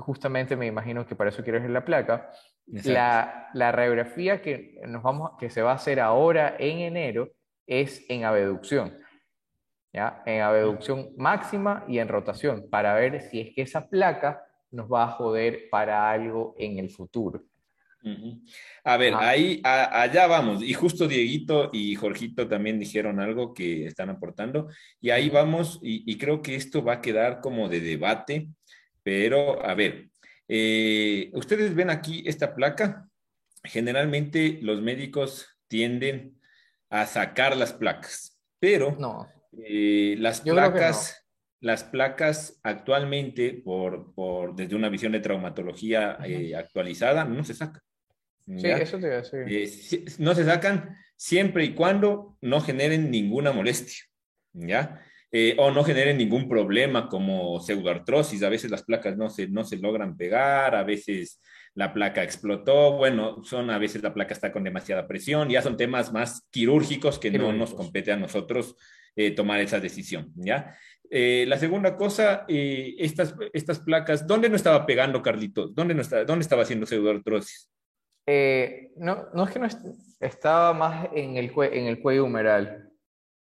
[0.00, 2.30] justamente me imagino que para eso quieres ver la placa,
[2.66, 7.30] la, la, radiografía que, nos vamos, que se va a hacer ahora en enero
[7.66, 8.96] es en abducción,
[9.92, 10.22] ¿ya?
[10.26, 15.04] En abducción máxima y en rotación, para ver si es que esa placa nos va
[15.04, 17.42] a joder para algo en el futuro.
[18.84, 20.62] A ver, ahí, allá vamos.
[20.62, 24.68] Y justo Dieguito y Jorgito también dijeron algo que están aportando.
[25.00, 28.48] Y ahí vamos, y, creo que esto va a quedar como de debate.
[29.02, 30.08] Pero, a ver,
[30.48, 33.08] eh, ustedes ven aquí esta placa.
[33.64, 36.38] Generalmente los médicos tienden
[36.90, 39.28] a sacar las placas, pero no.
[39.52, 41.24] Eh, las placas...
[41.60, 47.82] Las placas actualmente, por, por, desde una visión de traumatología eh, actualizada, no se sacan.
[48.56, 49.22] Sí, eso te.
[49.46, 49.70] Eh,
[50.18, 54.04] no se sacan siempre y cuando no generen ninguna molestia,
[54.52, 55.02] ¿ya?
[55.30, 58.42] Eh, o no generen ningún problema como pseudoartrosis.
[58.42, 61.42] A veces las placas no se, no se logran pegar, a veces
[61.74, 65.76] la placa explotó, bueno, son a veces la placa está con demasiada presión, ya son
[65.76, 68.74] temas más quirúrgicos que no nos compete a nosotros
[69.14, 70.74] eh, tomar esa decisión, ¿ya?
[71.10, 75.74] la segunda cosa, estas, estas placas, ¿dónde no estaba pegando, Carlitos?
[75.74, 77.70] ¿Dónde, no estaba, ¿Dónde estaba haciendo pseudoartrosis?
[78.30, 79.66] Eh, no, no es que no
[80.20, 82.92] estaba más en el, en el cuello humeral.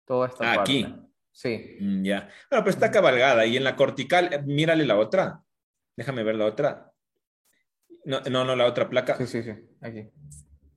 [0.06, 0.86] Toda esta ah, Aquí.
[1.30, 1.76] Sí.
[1.78, 2.30] Mm, ya.
[2.48, 3.44] Bueno, pero está cabalgada.
[3.44, 5.42] Y en la cortical, eh, mírale la otra.
[5.94, 6.92] Déjame ver la otra.
[8.06, 9.16] No, no, no, la otra placa.
[9.18, 9.52] Sí, sí, sí.
[9.82, 10.08] Aquí.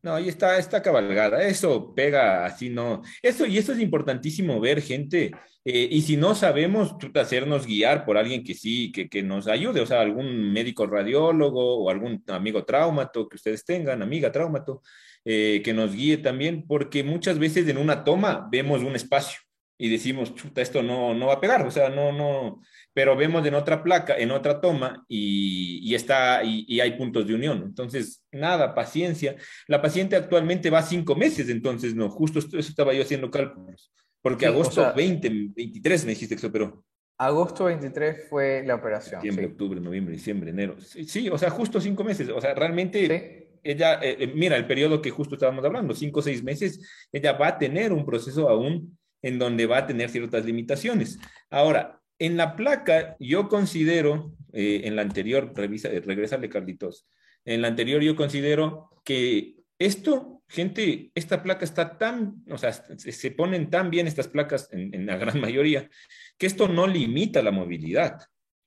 [0.03, 1.43] No, ahí está, está cabalgada.
[1.43, 3.01] Eso pega así, no.
[3.21, 5.31] Eso, y eso es importantísimo ver, gente.
[5.63, 9.79] Eh, y si no sabemos, hacernos guiar por alguien que sí, que, que, nos ayude,
[9.79, 14.81] o sea, algún médico radiólogo o algún amigo traumato que ustedes tengan, amiga traumato,
[15.23, 19.39] eh, que nos guíe también, porque muchas veces en una toma vemos un espacio
[19.77, 22.61] y decimos, chuta, esto no, no va a pegar, o sea, no, no,
[22.93, 27.25] pero vemos en otra placa, en otra toma y, y está, y, y, hay puntos
[27.27, 27.63] de unión.
[27.65, 29.35] Entonces, nada, paciencia.
[29.67, 34.45] La paciente actualmente va cinco meses, entonces, no, justo eso estaba yo haciendo cálculos, porque
[34.45, 36.83] agosto 20, 23 me dijiste que se operó.
[37.17, 39.21] Agosto 23 fue la operación.
[39.21, 40.75] Septiembre, octubre, noviembre, diciembre, enero.
[40.79, 42.29] Sí, o sea, justo cinco meses.
[42.29, 46.23] O sea, realmente ella, eh, eh, mira, el periodo que justo estábamos hablando, cinco o
[46.23, 50.45] seis meses, ella va a tener un proceso aún en donde va a tener ciertas
[50.45, 51.17] limitaciones.
[51.49, 57.07] Ahora, en la placa, yo considero, eh, en la anterior, revisa, regresale Carlitos,
[57.45, 63.31] en la anterior yo considero que esto, gente, esta placa está tan, o sea, se
[63.31, 65.89] ponen tan bien estas placas en, la gran mayoría,
[66.37, 68.19] que esto no limita la movilidad,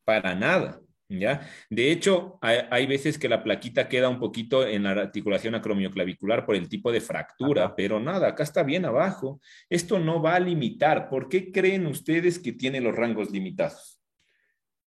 [0.04, 0.80] para nada.
[1.09, 1.48] ¿Ya?
[1.70, 6.57] De hecho, hay, veces que la plaquita queda un poquito en la articulación acromioclavicular por
[6.57, 9.40] el tipo de fractura, pero nada, acá está bien abajo.
[9.70, 11.09] Esto no va a limitar.
[11.09, 14.00] ¿Por qué creen ustedes que tiene los rangos limitados?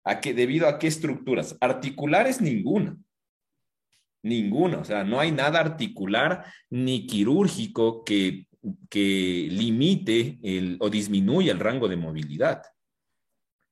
[0.05, 1.57] ¿A qué, ¿Debido a qué estructuras?
[1.61, 2.97] Articulares ninguna.
[4.23, 8.47] Ninguna, o sea, no hay nada articular ni quirúrgico que,
[8.89, 12.63] que limite el, o disminuya el rango de movilidad.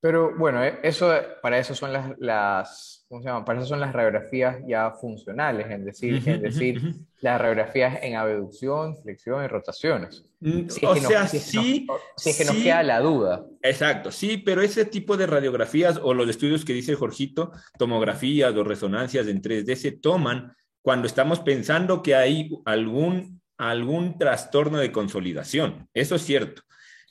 [0.04, 3.42] Pero bueno, eh, eso, para eso son las, las ¿cómo se llama?
[3.42, 8.98] Para eso son las radiografías ya funcionales, es decir, es decir las radiografías en abducción,
[9.02, 10.26] flexión y rotaciones.
[10.40, 11.86] Mm, o sea, sí,
[12.18, 13.46] si es que nos queda la duda.
[13.62, 18.62] Exacto, sí, pero ese tipo de radiografías o los estudios que dice Jorgito, tomografías o
[18.62, 25.88] resonancias en 3D se toman cuando estamos pensando que hay algún, algún trastorno de consolidación.
[25.94, 26.60] Eso es cierto.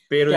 [0.10, 0.32] Pero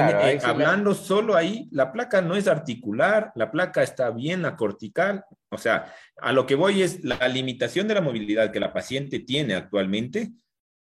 [0.44, 5.24] hablando solo ahí, la placa no es articular, la placa está bien a cortical.
[5.50, 9.20] O sea, a lo que voy es la limitación de la movilidad que la paciente
[9.20, 10.32] tiene actualmente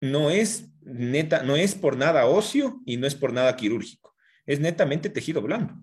[0.00, 4.14] no es neta, no es por nada óseo y no es por nada quirúrgico.
[4.46, 5.74] Es netamente tejido blando.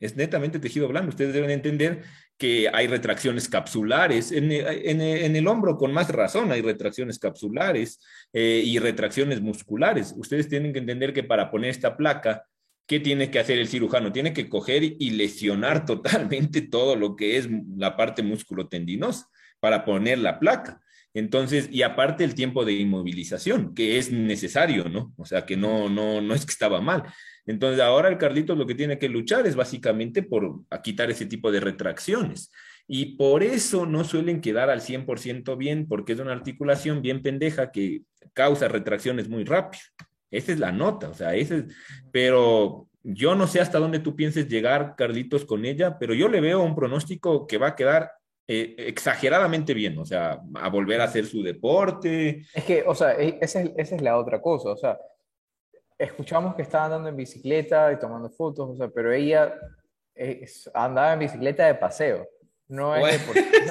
[0.00, 1.10] Es netamente tejido blando.
[1.10, 2.02] Ustedes deben entender
[2.36, 4.32] que hay retracciones capsulares.
[4.32, 8.00] En, el hombro, con más razón, hay retracciones capsulares
[8.32, 10.14] eh, y retracciones musculares.
[10.16, 12.44] Ustedes tienen que entender que para poner esta placa,
[12.86, 14.12] ¿qué tiene que hacer el cirujano?
[14.12, 19.28] Tiene que coger y lesionar totalmente todo lo que es la parte musculotendinosa
[19.60, 20.80] para poner la placa.
[21.14, 25.12] Entonces, y aparte el tiempo de inmovilización, que es necesario, ¿no?
[25.16, 27.02] O sea, que no, no, no es que estaba mal.
[27.48, 31.50] Entonces, ahora el Carlitos lo que tiene que luchar es básicamente por quitar ese tipo
[31.50, 32.52] de retracciones.
[32.86, 37.72] Y por eso no suelen quedar al 100% bien, porque es una articulación bien pendeja
[37.72, 38.02] que
[38.34, 39.82] causa retracciones muy rápido.
[40.30, 41.64] Esa es la nota, o sea, ese es,
[42.12, 46.42] pero yo no sé hasta dónde tú pienses llegar, Carlitos, con ella, pero yo le
[46.42, 48.12] veo un pronóstico que va a quedar
[48.46, 52.42] eh, exageradamente bien, o sea, a volver a hacer su deporte.
[52.52, 54.98] Es que, o sea, e, esa es, esa es la otra cosa, o sea,
[55.98, 59.54] escuchamos que estaba andando en bicicleta y tomando fotos, o sea, pero ella
[60.74, 62.26] andaba en bicicleta de paseo.
[62.68, 63.20] No es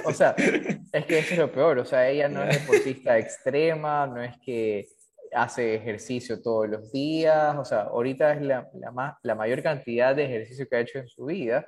[0.05, 0.35] o sea,
[0.91, 4.35] es que eso es lo peor, o sea, ella no es deportista extrema, no es
[4.39, 4.87] que
[5.33, 10.15] hace ejercicio todos los días, o sea, ahorita es la, la, más, la mayor cantidad
[10.15, 11.67] de ejercicio que ha hecho en su vida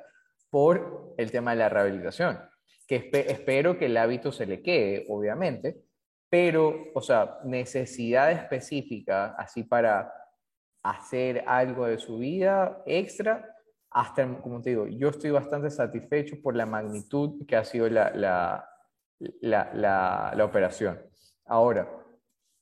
[0.50, 2.40] por el tema de la rehabilitación,
[2.88, 5.78] que espero que el hábito se le quede, obviamente,
[6.32, 10.12] pero, o sea, necesidad específica, así para
[10.84, 13.56] hacer algo de su vida extra,
[13.92, 18.12] hasta, como te digo, yo estoy bastante satisfecho por la magnitud que ha sido la,
[18.12, 18.70] la,
[19.42, 21.00] la, la, operación.
[21.46, 21.90] Ahora,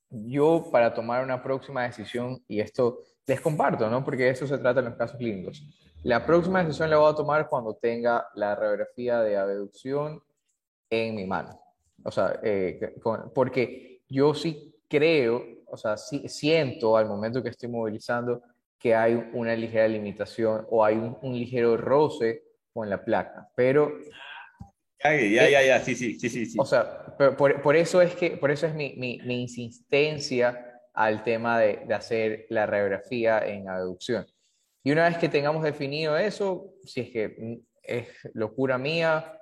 [0.10, 4.04] yo para tomar una próxima decisión, y esto les comparto, ¿no?
[4.06, 5.68] Porque de eso se trata en los casos clínicos.
[6.04, 10.22] La próxima decisión la voy a tomar cuando tenga la radiografía de abducción
[10.90, 11.60] en mi mano.
[12.04, 12.96] O sea, eh,
[13.34, 18.42] porque yo sí creo o sea, siento al momento que estoy movilizando
[18.80, 23.92] que hay una ligera limitación o hay un, ligero roce con la placa, pero...
[25.04, 26.58] Ya, ya, ya, sí, sí, sí, sí.
[26.60, 31.24] O sea, por, por, eso es que, por eso es mi, mi, mi insistencia al
[31.24, 34.26] tema de, de, hacer la radiografía en aducción.
[34.84, 39.37] Y una vez que tengamos definido eso, si es que es locura mía,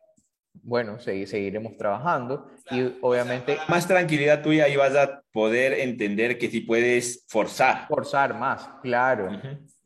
[0.64, 3.58] bueno, seguiremos trabajando y obviamente...
[3.68, 7.88] Más tranquilidad tuya y vas a poder entender que sí puedes forzar.
[7.88, 9.30] Forzar más, claro,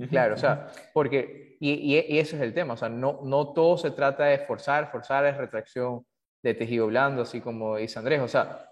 [0.09, 3.77] claro, o sea, porque, y, y, eso es el tema, o sea, no, no todo
[3.77, 6.05] se trata de forzar, forzar es retracción
[6.41, 8.69] de tejido blando, así como dice Andrés, o sea,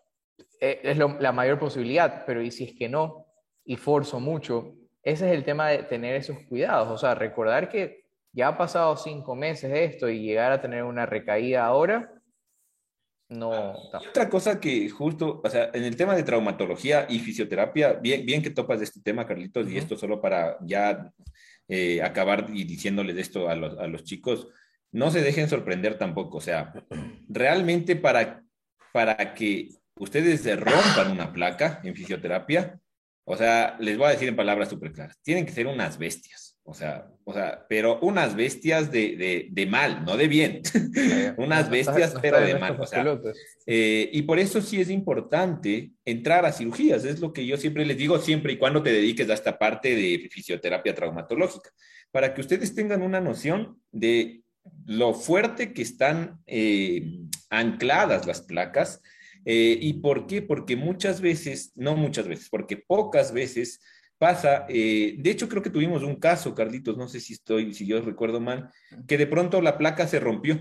[0.59, 3.25] e, es la mayor posibilidad, pero y si es que no,
[3.65, 8.06] y forzo mucho, ese es el tema de tener esos cuidados, o sea, recordar que
[8.33, 12.17] ya ha pasado cinco meses esto y llegar a tener una recaída ahora,
[13.29, 13.73] no.
[14.09, 18.41] Otra cosa que justo, o sea, en el tema de traumatología y fisioterapia, bien, bien
[18.41, 21.11] que topas de este tema, Carlitos, y esto solo para ya
[21.67, 24.47] eh, acabar y diciéndoles esto a los, a los chicos,
[24.93, 26.73] no se dejen sorprender tampoco, o sea,
[27.27, 28.43] realmente para,
[28.93, 32.79] para que ustedes rompan una placa en fisioterapia,
[33.25, 36.46] o sea, les voy a decir en palabras súper claras, tienen que ser unas bestias
[36.69, 40.61] O sea, o sea, pero unas bestias de, de, mal, no de bien.
[41.37, 42.77] unas bestias, pero de mal.
[42.77, 43.05] O sea,
[43.65, 47.05] eh, y por eso sí es importante entrar a cirugías.
[47.05, 49.95] Es lo que yo siempre les digo, siempre y cuando te dediques a esta parte
[49.95, 51.69] de fisioterapia traumatológica,
[52.11, 54.41] para que ustedes tengan una noción de
[54.85, 59.01] lo fuerte que están eh, ancladas las placas.
[59.45, 60.41] Eh, ¿Y por qué?
[60.41, 63.79] Porque muchas veces, no muchas veces, porque pocas veces
[64.17, 67.85] pasa, eh, de hecho creo que tuvimos un caso, Carlitos, no sé si estoy, si
[67.85, 68.71] yo recuerdo mal,
[69.07, 70.59] que de pronto la placa se rompió.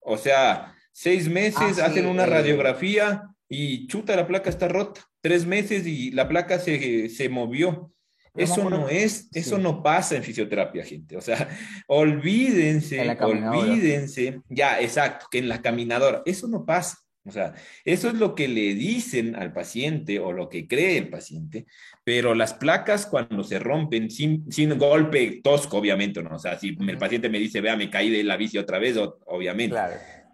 [0.00, 5.02] O sea, seis meses, ah, hacen una radiografía y chuta, la placa está rota.
[5.20, 7.92] Tres meses y la placa se, se movió.
[8.34, 11.16] Eso no es, eso no pasa en fisioterapia, gente.
[11.16, 11.48] O sea,
[11.88, 14.40] olvídense, olvídense.
[14.48, 16.22] Ya, exacto, que en la caminadora.
[16.24, 16.98] Eso no pasa.
[17.28, 17.54] O sea,
[17.84, 21.66] eso es lo que le dicen al paciente o lo que cree el paciente,
[22.04, 26.36] pero las placas cuando se rompen sin, sin golpe tosco, obviamente, ¿no?
[26.36, 28.96] O sea, si el paciente me dice, vea, me caí de la bici otra vez,
[29.26, 29.76] obviamente.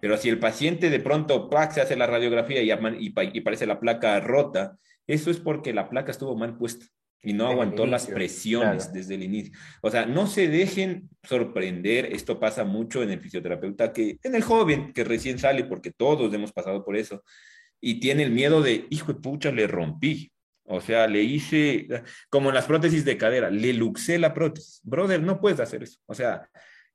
[0.00, 2.70] Pero si el paciente de pronto se hace la radiografía y,
[3.00, 4.76] y, parece la placa rota,
[5.06, 6.86] eso es porque la placa estuvo mal puesta
[7.24, 9.58] y no aguantó las presiones desde el inicio.
[9.80, 14.42] O sea, no se dejen sorprender, esto pasa mucho en el fisioterapeuta, que en el
[14.42, 17.24] joven que recién sale, porque todos hemos pasado por eso,
[17.80, 20.30] y tiene el miedo de, hijo de pucha, le rompí.
[20.66, 21.86] O sea, le hice,
[22.30, 24.80] como en las prótesis de cadera, le luxé la prótesis.
[24.82, 26.00] Brother, no puedes hacer eso.
[26.06, 26.48] O sea,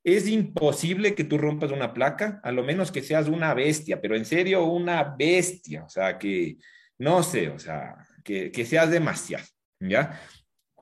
[0.03, 4.15] es imposible que tú rompas una placa, a lo menos que seas una bestia, pero
[4.15, 5.83] en serio, una bestia.
[5.83, 6.57] O sea, que,
[6.97, 9.45] no sé, o sea, que, que seas demasiado.
[9.79, 10.19] ¿Ya?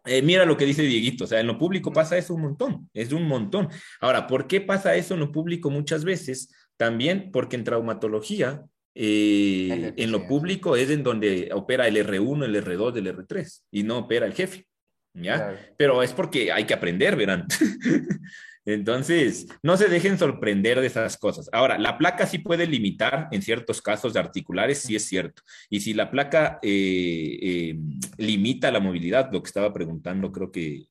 [0.05, 2.89] Eh, mira lo que dice Dieguito, o sea, en lo público pasa eso un montón,
[2.93, 3.69] es un montón.
[3.99, 6.53] Ahora, ¿por qué pasa eso en lo público muchas veces?
[6.77, 8.63] También porque en traumatología,
[8.95, 13.83] eh, en lo público es en donde opera el R1, el R2, el R3 y
[13.83, 14.65] no opera el jefe,
[15.13, 15.59] ¿ya?
[15.77, 17.45] Pero es porque hay que aprender, verán.
[18.67, 21.49] Entonces, no se dejen sorprender de esas cosas.
[21.53, 25.41] Ahora, la placa sí puede limitar en ciertos casos de articulares, sí es cierto.
[25.69, 27.79] Y si la placa eh, eh,
[28.17, 30.85] limita la movilidad, lo que estaba preguntando, creo que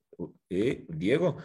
[0.49, 1.37] eh, Diego,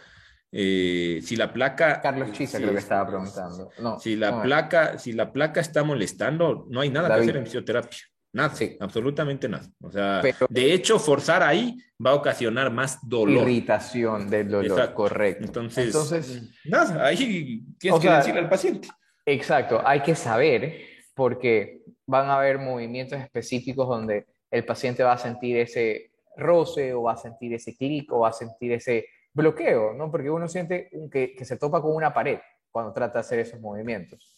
[0.50, 2.00] si la placa...
[2.00, 3.68] Carlos Chisa creo que estaba preguntando.
[3.78, 7.44] No, si la, placa, si la placa está molestando, no hay nada que hacer en
[7.44, 7.98] fisioterapia.
[8.32, 8.76] Nada, sí.
[8.80, 9.68] absolutamente nada.
[9.82, 13.42] O sea, de hecho, forzar ahí va a ocasionar más dolor.
[13.42, 15.44] Irritación del dolor, correcto.
[15.44, 18.88] Entonces, Entonces, nada, ahí tienes que decirle al paciente.
[19.26, 20.80] Exacto, hay que saber
[21.14, 27.02] porque van a haber movimientos específicos donde el paciente va a sentir ese roce o
[27.02, 30.10] va a sentir ese clic o va a sentir ese bloqueo, ¿no?
[30.10, 32.38] Porque uno siente que, que se topa con una pared
[32.70, 34.34] cuando trata de hacer esos movimientos,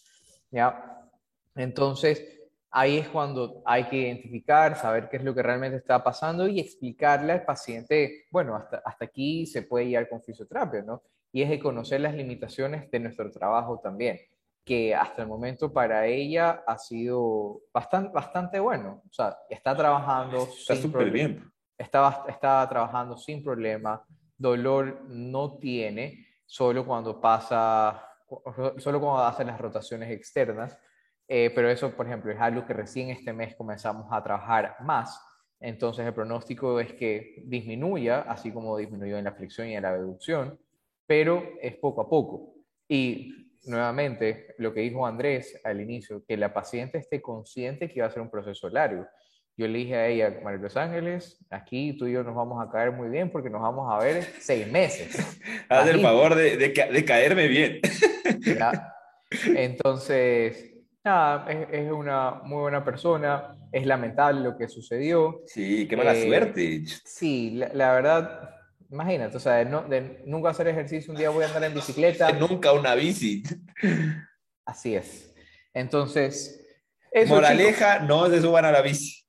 [0.50, 1.00] ¿ya?
[1.54, 2.43] Entonces,
[2.76, 6.58] ahí es cuando hay que identificar, saber qué es lo que realmente está pasando y
[6.58, 11.00] explicarle al paciente, bueno, hasta, hasta aquí se puede ir con fisioterapia, ¿no?
[11.30, 14.18] Y es de conocer las limitaciones de nuestro trabajo también,
[14.64, 19.02] que hasta el momento para ella ha sido bastante, bastante bueno.
[19.08, 20.48] O sea, está trabajando.
[20.58, 21.48] Está súper bien.
[21.78, 24.04] Está, está trabajando sin problema,
[24.36, 28.04] dolor no tiene, solo cuando pasa,
[28.78, 30.76] solo cuando hace las rotaciones externas
[31.28, 35.20] eh, pero eso, por ejemplo, es algo que recién este mes comenzamos a trabajar más.
[35.60, 39.92] Entonces, el pronóstico es que disminuya, así como disminuyó en la flexión y en la
[39.92, 40.58] reducción,
[41.06, 42.54] pero es poco a poco.
[42.88, 48.08] Y nuevamente, lo que dijo Andrés al inicio, que la paciente esté consciente que va
[48.08, 49.06] a ser un proceso largo.
[49.56, 52.70] Yo le dije a ella, María Los Ángeles, aquí tú y yo nos vamos a
[52.70, 55.16] caer muy bien porque nos vamos a ver seis meses.
[55.68, 57.80] Haz el favor de, de, caerme bien.
[59.54, 60.73] Entonces,
[61.04, 65.42] nada, es, una muy buena persona, es lamentable lo que sucedió.
[65.46, 66.84] Sí, qué mala eh, suerte.
[67.04, 68.50] Sí, la, verdad,
[68.90, 72.32] imagínate, o sea, de, nunca hacer ejercicio, un día voy a andar en bicicleta.
[72.38, 73.42] nunca una bici.
[74.64, 75.34] Así es.
[75.72, 76.60] Entonces...
[77.28, 79.23] Moraleja, no se suban a la bici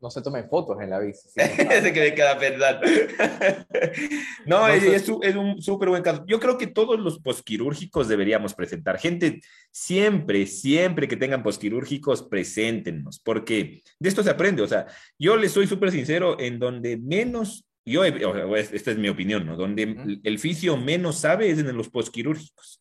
[0.00, 1.28] no se tomen fotos en la bici.
[1.36, 2.80] Que me queda pensar.
[4.46, 6.24] no, es, un súper buen caso.
[6.26, 8.98] Yo creo que todos los posquirúrgicos deberíamos presentar.
[8.98, 9.40] Gente,
[9.70, 14.62] siempre, siempre que tengan posquirúrgicos, preséntenos, porque de esto se aprende.
[14.62, 14.86] O sea,
[15.18, 19.56] yo les soy súper sincero, en donde menos, yo, esta es mi opinión, ¿no?
[19.56, 22.79] Donde el fisio menos sabe es en los posquirúrgicos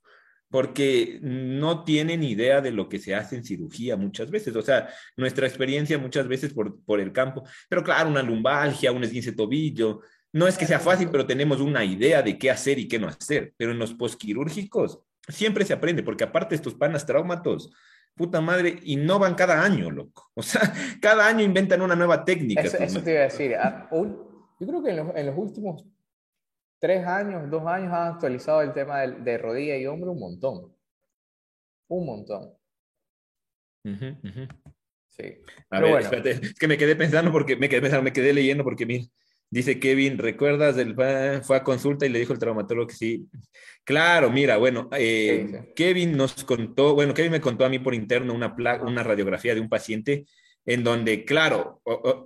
[0.49, 4.55] porque no tienen idea de lo que se hace en cirugía muchas veces.
[4.55, 9.03] O sea, nuestra experiencia muchas veces por, por el campo, pero claro, una lumbalgia, un
[9.03, 12.87] esguince tobillo, no es que sea fácil, pero tenemos una idea de qué hacer y
[12.87, 13.53] qué no hacer.
[13.57, 17.71] Pero en los posquirúrgicos siempre se aprende, porque aparte estos panas traumatos,
[18.15, 20.31] puta madre, innovan cada año, loco.
[20.35, 20.61] O sea,
[21.01, 22.61] cada año inventan una nueva técnica.
[22.61, 23.55] Eso, te iba a decir.
[23.55, 25.85] Ah, yo creo que en los, en los últimos
[26.79, 30.75] tres años, dos años han actualizado el tema de, rodilla y hombro un montón.
[31.87, 32.53] Un montón.
[33.83, 35.23] Sí.
[35.69, 38.63] A ver, espérate, es que me quedé pensando porque me quedé pensando, me quedé leyendo
[38.63, 39.05] porque mira,
[39.49, 40.95] dice Kevin, ¿recuerdas del
[41.43, 43.27] fue a consulta y le dijo el traumatólogo que sí?
[43.83, 48.33] Claro, mira, bueno, eh, Kevin nos contó, bueno, Kevin me contó a mí por interno
[48.33, 50.25] una, una radiografía de un paciente
[50.65, 51.81] en donde, claro,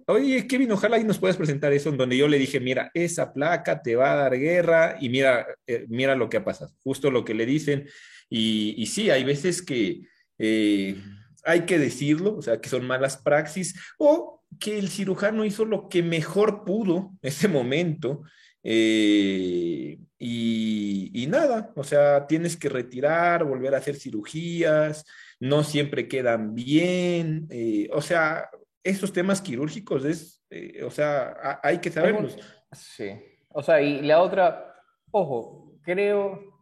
[0.07, 3.33] oye, Kevin, ojalá y nos puedas presentar eso, en donde yo le dije, mira, esa
[3.33, 7.09] placa te va a dar guerra y mira, eh, mira lo que ha pasado, justo
[7.11, 7.87] lo que le dicen.
[8.29, 10.01] Y, sí, hay veces que
[10.39, 10.95] eh,
[11.43, 15.87] hay que decirlo, o sea, que son malas praxis, o que el cirujano hizo lo
[15.87, 18.23] que mejor pudo en ese momento.
[18.63, 25.05] Eh, y, y, nada, o sea, tienes que retirar, volver a hacer cirugías,
[25.39, 28.49] no siempre quedan bien, eh, o sea,
[28.83, 32.37] esos temas quirúrgicos es, eh, o sea, hay que saberlos.
[32.71, 33.11] Sí,
[33.49, 34.75] o sea, y la otra,
[35.11, 36.53] ojo, creo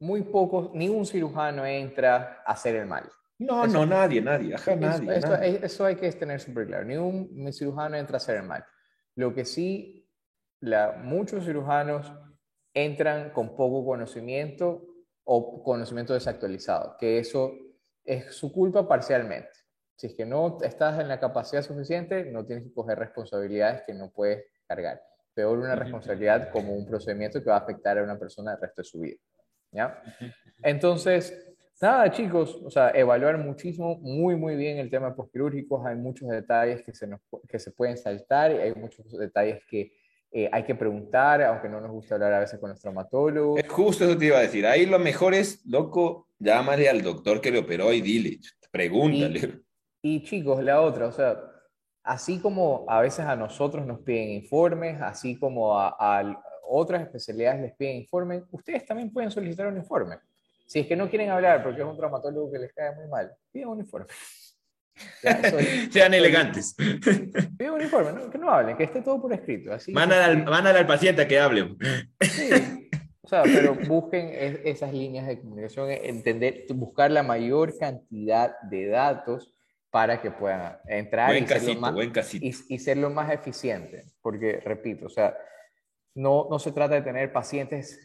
[0.00, 3.10] muy pocos, ningún cirujano entra a hacer el mal.
[3.38, 6.84] No, no, nadie, nadie, ajá, nadie, eso, Eso, hay que tener súper claro.
[6.84, 8.64] Ningún cirujano entra a hacer el mal.
[9.14, 10.08] Lo que sí,
[10.60, 12.10] la, muchos cirujanos
[12.72, 14.86] entran con poco conocimiento
[15.28, 17.52] o conocimiento desactualizado, que eso
[18.04, 19.50] es su culpa parcialmente.
[19.96, 23.92] Si es que no estás en la capacidad suficiente, no tienes que coger responsabilidades que
[23.92, 25.02] no puedes cargar.
[25.34, 28.82] Peor una responsabilidad como un procedimiento que va a afectar a una persona el resto
[28.82, 29.16] de su vida.
[29.72, 30.00] ¿ya?
[30.62, 35.84] Entonces, nada, chicos, o sea, evaluar muchísimo, muy, muy bien el tema de postquirúrgicos.
[35.84, 39.92] Hay muchos detalles que se, nos, que se pueden saltar y hay muchos detalles que
[40.30, 43.60] eh, hay que preguntar, aunque no nos gusta hablar a veces con los traumatólogos.
[43.68, 44.66] Justo eso te iba a decir.
[44.66, 48.38] Ahí lo mejor es, loco, llámale al doctor que le operó y dile,
[48.70, 49.62] pregúntale.
[50.02, 51.40] Y, chicos, la otra, o sea,
[52.02, 57.62] así como a veces a nosotros nos piden informes, así como a, a otras especialidades
[57.62, 60.16] les piden informes, ustedes también pueden solicitar un informe.
[60.66, 63.32] Si es que no quieren hablar porque es un traumatólogo que les cae muy mal,
[63.52, 64.06] piden un informe.
[65.90, 66.74] Sean elegantes.
[67.58, 69.72] Pido un informe, que no hablen, que esté todo por escrito.
[69.72, 71.76] Así al, al paciente a que hable.
[72.20, 72.50] Sí,
[73.26, 74.30] o sea, pero busquen
[74.64, 79.52] esas líneas de comunicación, entender, buscar la mayor cantidad de datos
[79.90, 81.94] para que puedan entrar y, ser más,
[82.34, 84.04] y, y, ser lo más eficiente.
[84.22, 85.36] Porque, repito, o sea,
[86.14, 87.98] no, no se trata de tener pacientes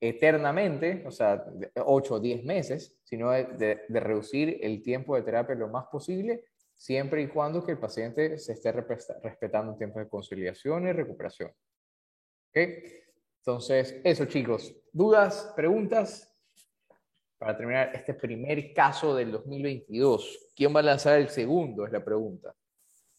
[0.00, 1.44] eternamente, o sea,
[1.84, 7.22] 8 o 10 meses, sino de, reducir el tiempo de terapia lo más posible, siempre
[7.22, 11.50] y cuando que el paciente se esté respetando un tiempo de conciliación y recuperación.
[12.50, 12.58] ¿Ok?
[13.38, 16.36] Entonces, eso chicos, dudas, preguntas
[17.38, 20.52] para terminar este primer caso del 2022.
[20.54, 21.84] ¿Quién va a lanzar el segundo?
[21.84, 22.54] Es la pregunta.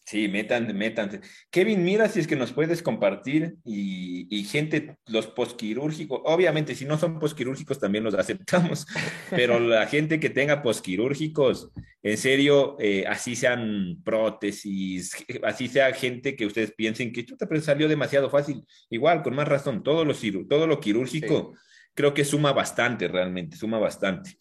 [0.08, 1.20] Sí, metan, metan.
[1.50, 6.98] Kevin, mira si es que nos puedes compartir y, gente, los posquirúrgicos, obviamente si no
[6.98, 8.88] son posquirúrgicos también los aceptamos,
[9.30, 11.72] pero la gente que tenga posquirúrgicos,
[12.04, 15.12] en serio, eh, así sean prótesis,
[15.44, 19.50] así sea gente que ustedes piensen que chuta, pero salió demasiado fácil, igual, con más
[19.50, 20.14] razón, todo lo,
[20.48, 21.54] todo lo quirúrgico
[21.94, 24.38] creo que suma bastante realmente, suma bastante.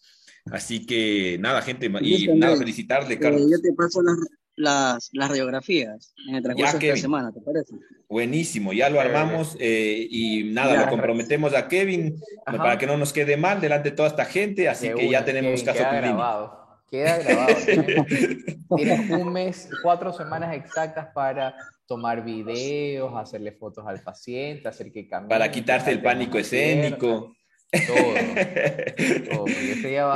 [0.49, 3.51] Así que nada, gente, y nada, felicitarle, eh, Carlos.
[3.51, 4.15] yo te paso las
[4.57, 7.75] las, las radiografías en el transcurso de la semana, ¿te parece?
[8.09, 13.13] Buenísimo, ya lo armamos eh, y nada, lo comprometemos a Kevin para que no nos
[13.13, 17.17] quede mal delante de toda esta gente, así que ya tenemos caso queda grabado, queda
[17.19, 17.55] grabado.
[18.75, 21.55] Tienes, un mes, cuatro semanas exactas para
[21.85, 25.29] tomar videos, hacerle fotos al paciente, hacer que cambie.
[25.29, 27.33] Para quitarse el pánico escénico.
[27.71, 28.13] Todo.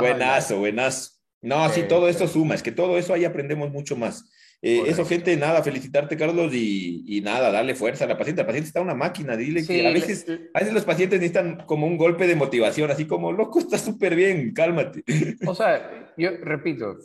[0.00, 1.21] buenazo, buenazo.
[1.42, 4.30] No, sí, todo eso suma, es que todo eso ahí aprendemos mucho más.
[4.64, 8.42] Eh, eso, gente, nada, felicitarte, Carlos, y, nada, darle fuerza a la paciente.
[8.42, 10.24] La paciente está una máquina, dile que a veces,
[10.54, 14.14] a veces los pacientes necesitan como un golpe de motivación, así como, loco, está súper
[14.14, 15.02] bien, cálmate.
[15.48, 16.96] O sea, yo repito,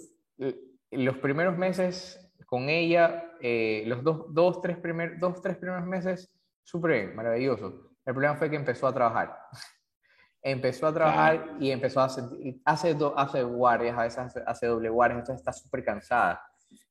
[0.91, 6.31] los primeros meses con ella, eh, los dos, dos, tres primer, dos, tres primeros meses,
[6.63, 7.91] súper bien, maravilloso.
[8.05, 9.35] El problema fue que empezó a trabajar
[10.51, 15.19] empezó a trabajar y empezó a sentir, hace, hace guardias, a veces hace, doble guardias,
[15.19, 16.41] entonces está súper cansada,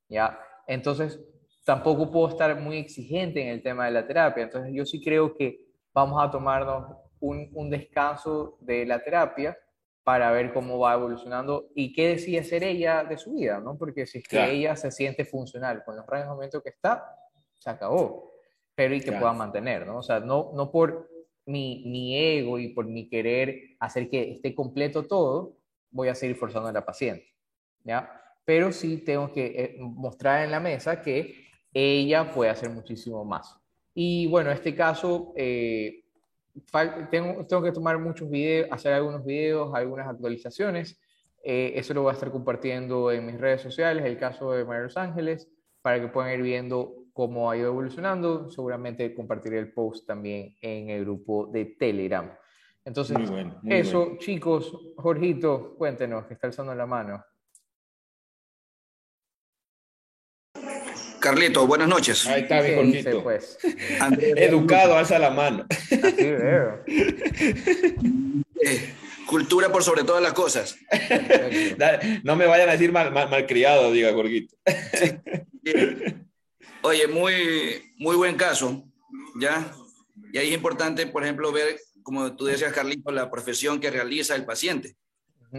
[0.09, 0.39] ¿ya?
[0.67, 1.19] Entonces,
[1.65, 5.35] tampoco puedo estar muy exigente en el tema de la terapia, entonces yo sí creo
[5.35, 9.57] que vamos a tomarnos un, un descanso de la terapia
[10.05, 13.77] para ver cómo va evolucionando y qué decide hacer ella de su vida, ¿no?
[13.79, 17.17] Porque si es que ella se siente funcional con los rangos de momento que está,
[17.55, 18.33] se acabó,
[18.75, 19.97] pero y que pueda mantener, ¿no?
[19.99, 21.16] O sea, no, no por
[21.47, 25.57] mi, mi, ego y por mi querer hacer que esté completo todo,
[25.91, 27.27] voy a seguir forzando a la paciente.
[27.85, 28.11] ¿ya?
[28.45, 33.57] Pero sí tengo que eh, mostrar en la mesa que ella puede hacer muchísimo más.
[33.95, 36.05] Y bueno, en este caso, eh,
[37.11, 41.01] tengo, tengo que tomar muchos videos, hacer algunos videos, algunas actualizaciones.
[41.43, 44.85] Eh, eso lo voy a estar compartiendo en mis redes sociales, el caso de María
[44.85, 45.49] Los Ángeles,
[45.81, 48.51] para que puedan ir viendo cómo ha ido evolucionando.
[48.51, 52.31] Seguramente compartiré el post también en el grupo de Telegram.
[52.85, 53.17] Entonces,
[53.65, 57.25] eso, chicos, Jorgito, cuéntenos, que está alzando la mano.
[61.19, 62.27] Carlito, buenas noches.
[62.27, 63.23] Ahí está mi Jorgito.
[63.23, 63.59] Pues?
[64.37, 65.65] Educado, alza la mano.
[65.71, 66.85] Así veo.
[68.63, 68.95] Eh,
[69.27, 70.79] cultura por sobre todas las cosas.
[72.25, 74.55] no me vayan a decir mal, malcriado, diga Jorgito.
[76.87, 78.85] Oye, muy, muy buen caso,
[79.41, 79.73] ¿ya?
[80.33, 84.37] Y ahí es importante, por ejemplo, ver como tú decías, Carlito, la profesión que realiza
[84.37, 84.97] el paciente.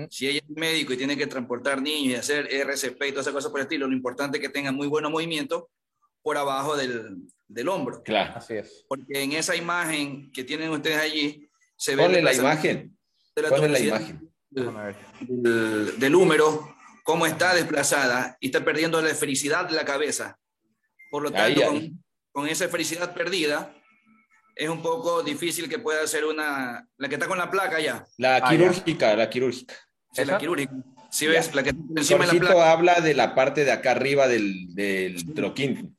[0.10, 3.34] Si ella es médico y tiene que transportar niños y hacer RCP y todas esas
[3.34, 5.66] cosas por el estilo, lo importante es que tenga muy buenos movimientos
[6.22, 8.02] por abajo del, del, hombro.
[8.04, 8.86] Claro, así es.
[8.88, 12.08] Porque en esa imagen que tienen ustedes allí, se ve...
[12.22, 12.98] la imagen.
[13.50, 14.32] Ponle la imagen.
[15.20, 16.74] Del, del, húmero,
[17.04, 20.40] cómo está desplazada y está perdiendo la felicidad de la cabeza.
[21.10, 23.74] Por lo tanto, Con, con esa felicidad perdida,
[24.56, 28.06] es un poco difícil que pueda ser una, la que está con la placa ya.
[28.18, 29.76] La ah, quirúrgica, la quirúrgica.
[30.12, 30.74] Sí, la quirúrgica.
[31.12, 32.72] Sí, ves, la que está encima de la placa.
[32.72, 35.96] habla de la parte de acá arriba del, del troquín.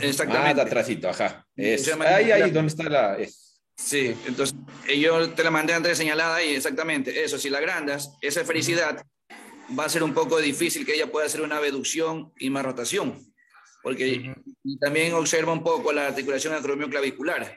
[0.00, 0.50] Exactamente.
[0.50, 1.46] Ah, de atrásito, ajá.
[1.54, 3.16] Es, ahí, ahí, ¿dónde está la...?
[3.76, 4.56] Sí, entonces
[4.98, 7.22] yo te la mandé antes señalada ahí, exactamente.
[7.22, 9.04] Eso, si la agrandas, esa felicidad
[9.78, 13.32] va a ser un poco difícil que ella pueda hacer una abducción y más rotación.
[13.88, 14.34] Porque
[14.78, 17.56] también observa un poco la articulación acromioclavicular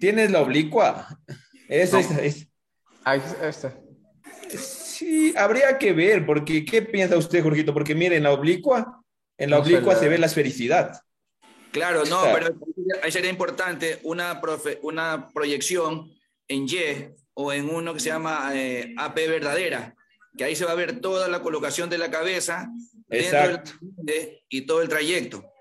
[0.00, 1.06] ¿Tienes la oblicua?
[1.68, 2.48] Esa es.
[3.04, 3.78] Ahí está.
[4.58, 7.72] Sí, habría que ver, porque ¿qué piensa usted, Jorgito?
[7.72, 9.04] Porque mire, en la oblicua,
[9.38, 11.00] en la oblicua se ve la esfericidad.
[11.70, 12.58] Claro, no, pero
[13.04, 14.40] ahí sería importante una,
[14.82, 16.10] una proyección
[16.48, 19.94] en Y o en uno que se llama eh, AP verdadera,
[20.36, 22.68] que ahí se va a ver toda la colocación de la cabeza
[23.08, 23.70] Exacto.
[24.48, 25.51] y todo el trayecto.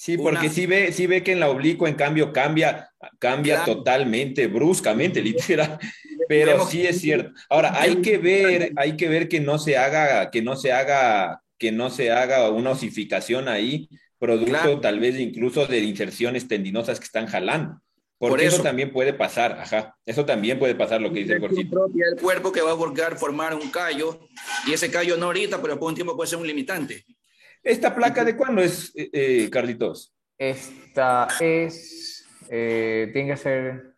[0.00, 4.46] Sí, porque sí ve, sí ve que en la oblicua, en cambio, cambia, cambia totalmente,
[4.46, 5.78] bruscamente, literal.
[6.28, 7.38] Pero sí es cierto.
[7.50, 11.42] Ahora, hay que ver, hay que ver que no se haga, que no se haga,
[11.58, 17.04] que no se haga una osificación ahí, producto tal vez incluso de inserciones tendinosas que
[17.04, 17.82] están jalando.
[18.16, 18.62] Porque eso.
[18.62, 19.98] también puede pasar, ajá.
[20.06, 21.90] Eso también puede pasar lo que dice el corcito.
[21.94, 24.18] El cuerpo que va a volcar formar un callo,
[24.66, 27.04] y ese callo no ahorita, pero por un tiempo puede ser un limitante.
[27.62, 30.14] ¿Esta placa de cuándo es, eh, eh, Carlitos?
[30.38, 33.94] Esta es, eh, tiene que ser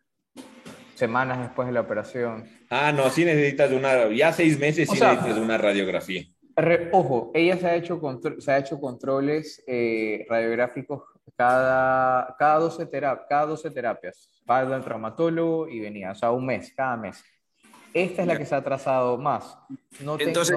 [0.95, 2.45] semanas después de la operación.
[2.69, 6.23] Ah, no, sí necesitas una, ya seis meses sí necesitas una radiografía.
[6.91, 8.01] ojo, ella se ha hecho,
[8.39, 9.63] se ha hecho controles
[10.27, 11.03] radiográficos
[11.37, 14.29] cada, cada, 12 cada 12 terapias.
[14.49, 17.23] Va al traumatólogo y venía, o sea, un mes, cada mes.
[17.93, 19.57] Esta es la que se ha atrasado más.
[20.19, 20.55] Entonces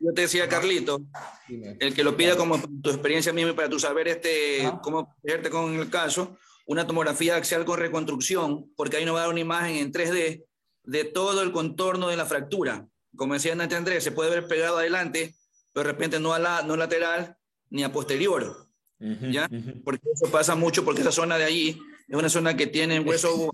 [0.00, 1.00] yo, te, decía, Carlito,
[1.48, 5.74] el que lo pida como tu experiencia misma para tu saber este, cómo verte con
[5.74, 9.76] el caso, una tomografía axial con reconstrucción, porque ahí nos va a dar una imagen
[9.76, 10.44] en 3D
[10.84, 12.86] de todo el contorno de la fractura.
[13.16, 15.34] Como decía Nate Andrés, se puede ver pegado adelante,
[15.72, 17.36] pero de repente no, a la, no lateral
[17.70, 18.66] ni a posterior.
[18.98, 19.48] ¿Ya?
[19.84, 23.52] Porque eso pasa mucho porque esa zona de allí es una zona que tiene hueso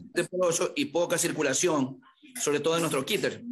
[0.74, 2.00] y poca circulación
[2.34, 3.42] sobre todo en nuestro kitter.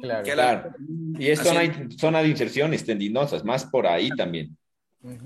[0.00, 0.74] Claro, claro.
[1.18, 4.56] Y es zona, zona, de inserciones tendinosas, más por ahí también.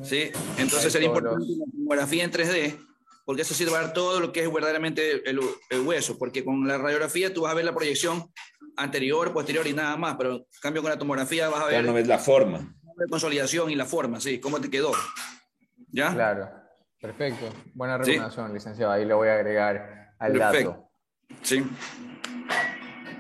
[0.03, 2.79] Sí, entonces sería importante la tomografía en 3D,
[3.25, 5.41] porque eso sí va a ver todo lo que es verdaderamente el,
[5.71, 8.31] el, hueso, porque con la radiografía tú vas a ver la proyección
[8.77, 11.75] anterior, posterior y nada más, pero en cambio con la tomografía vas a ver...
[11.75, 12.75] Ya no ves la forma.
[12.97, 14.93] La consolidación y la forma, sí, cómo te quedó.
[15.91, 16.13] ¿Ya?
[16.13, 16.51] Claro,
[17.01, 17.51] perfecto.
[17.75, 18.93] Buena recomendación, licenciado.
[18.93, 20.71] Ahí lo voy a agregar al perfecto.
[20.71, 20.91] dato.
[21.43, 21.63] Sí.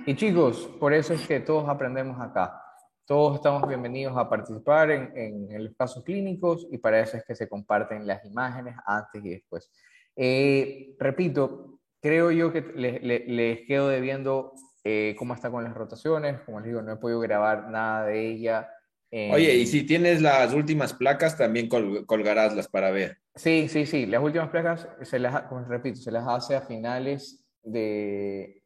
[0.05, 2.61] Y chicos, por eso es que todos aprendemos acá.
[3.07, 7.37] Todos estamos bienvenidos a participar en, en, los casos clínicos y para eso es que
[7.37, 9.71] se comparten las imágenes antes y después.
[10.17, 16.41] Eh, repito, creo yo que les quedo debiendo eh, cómo está con las rotaciones.
[16.41, 18.69] Como les digo, no he podido grabar nada de ella.
[19.13, 23.19] Oye, y si tienes las últimas placas, también colgarás las para ver.
[23.37, 24.07] Sí, sí, sí.
[24.07, 28.62] Las últimas placas, se las, como repito, se las hace a finales de,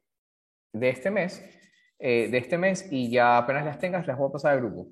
[0.73, 1.43] de este mes,
[1.99, 4.89] eh, de este mes y ya apenas las tengas las voy a pasar al grupo.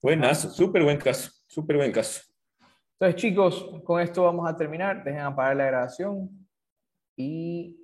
[0.00, 2.22] Buenas, súper buen caso, súper buen caso.
[2.98, 5.04] Entonces chicos, con esto vamos a terminar.
[5.04, 6.48] Dejen apagar la grabación
[7.16, 7.78] y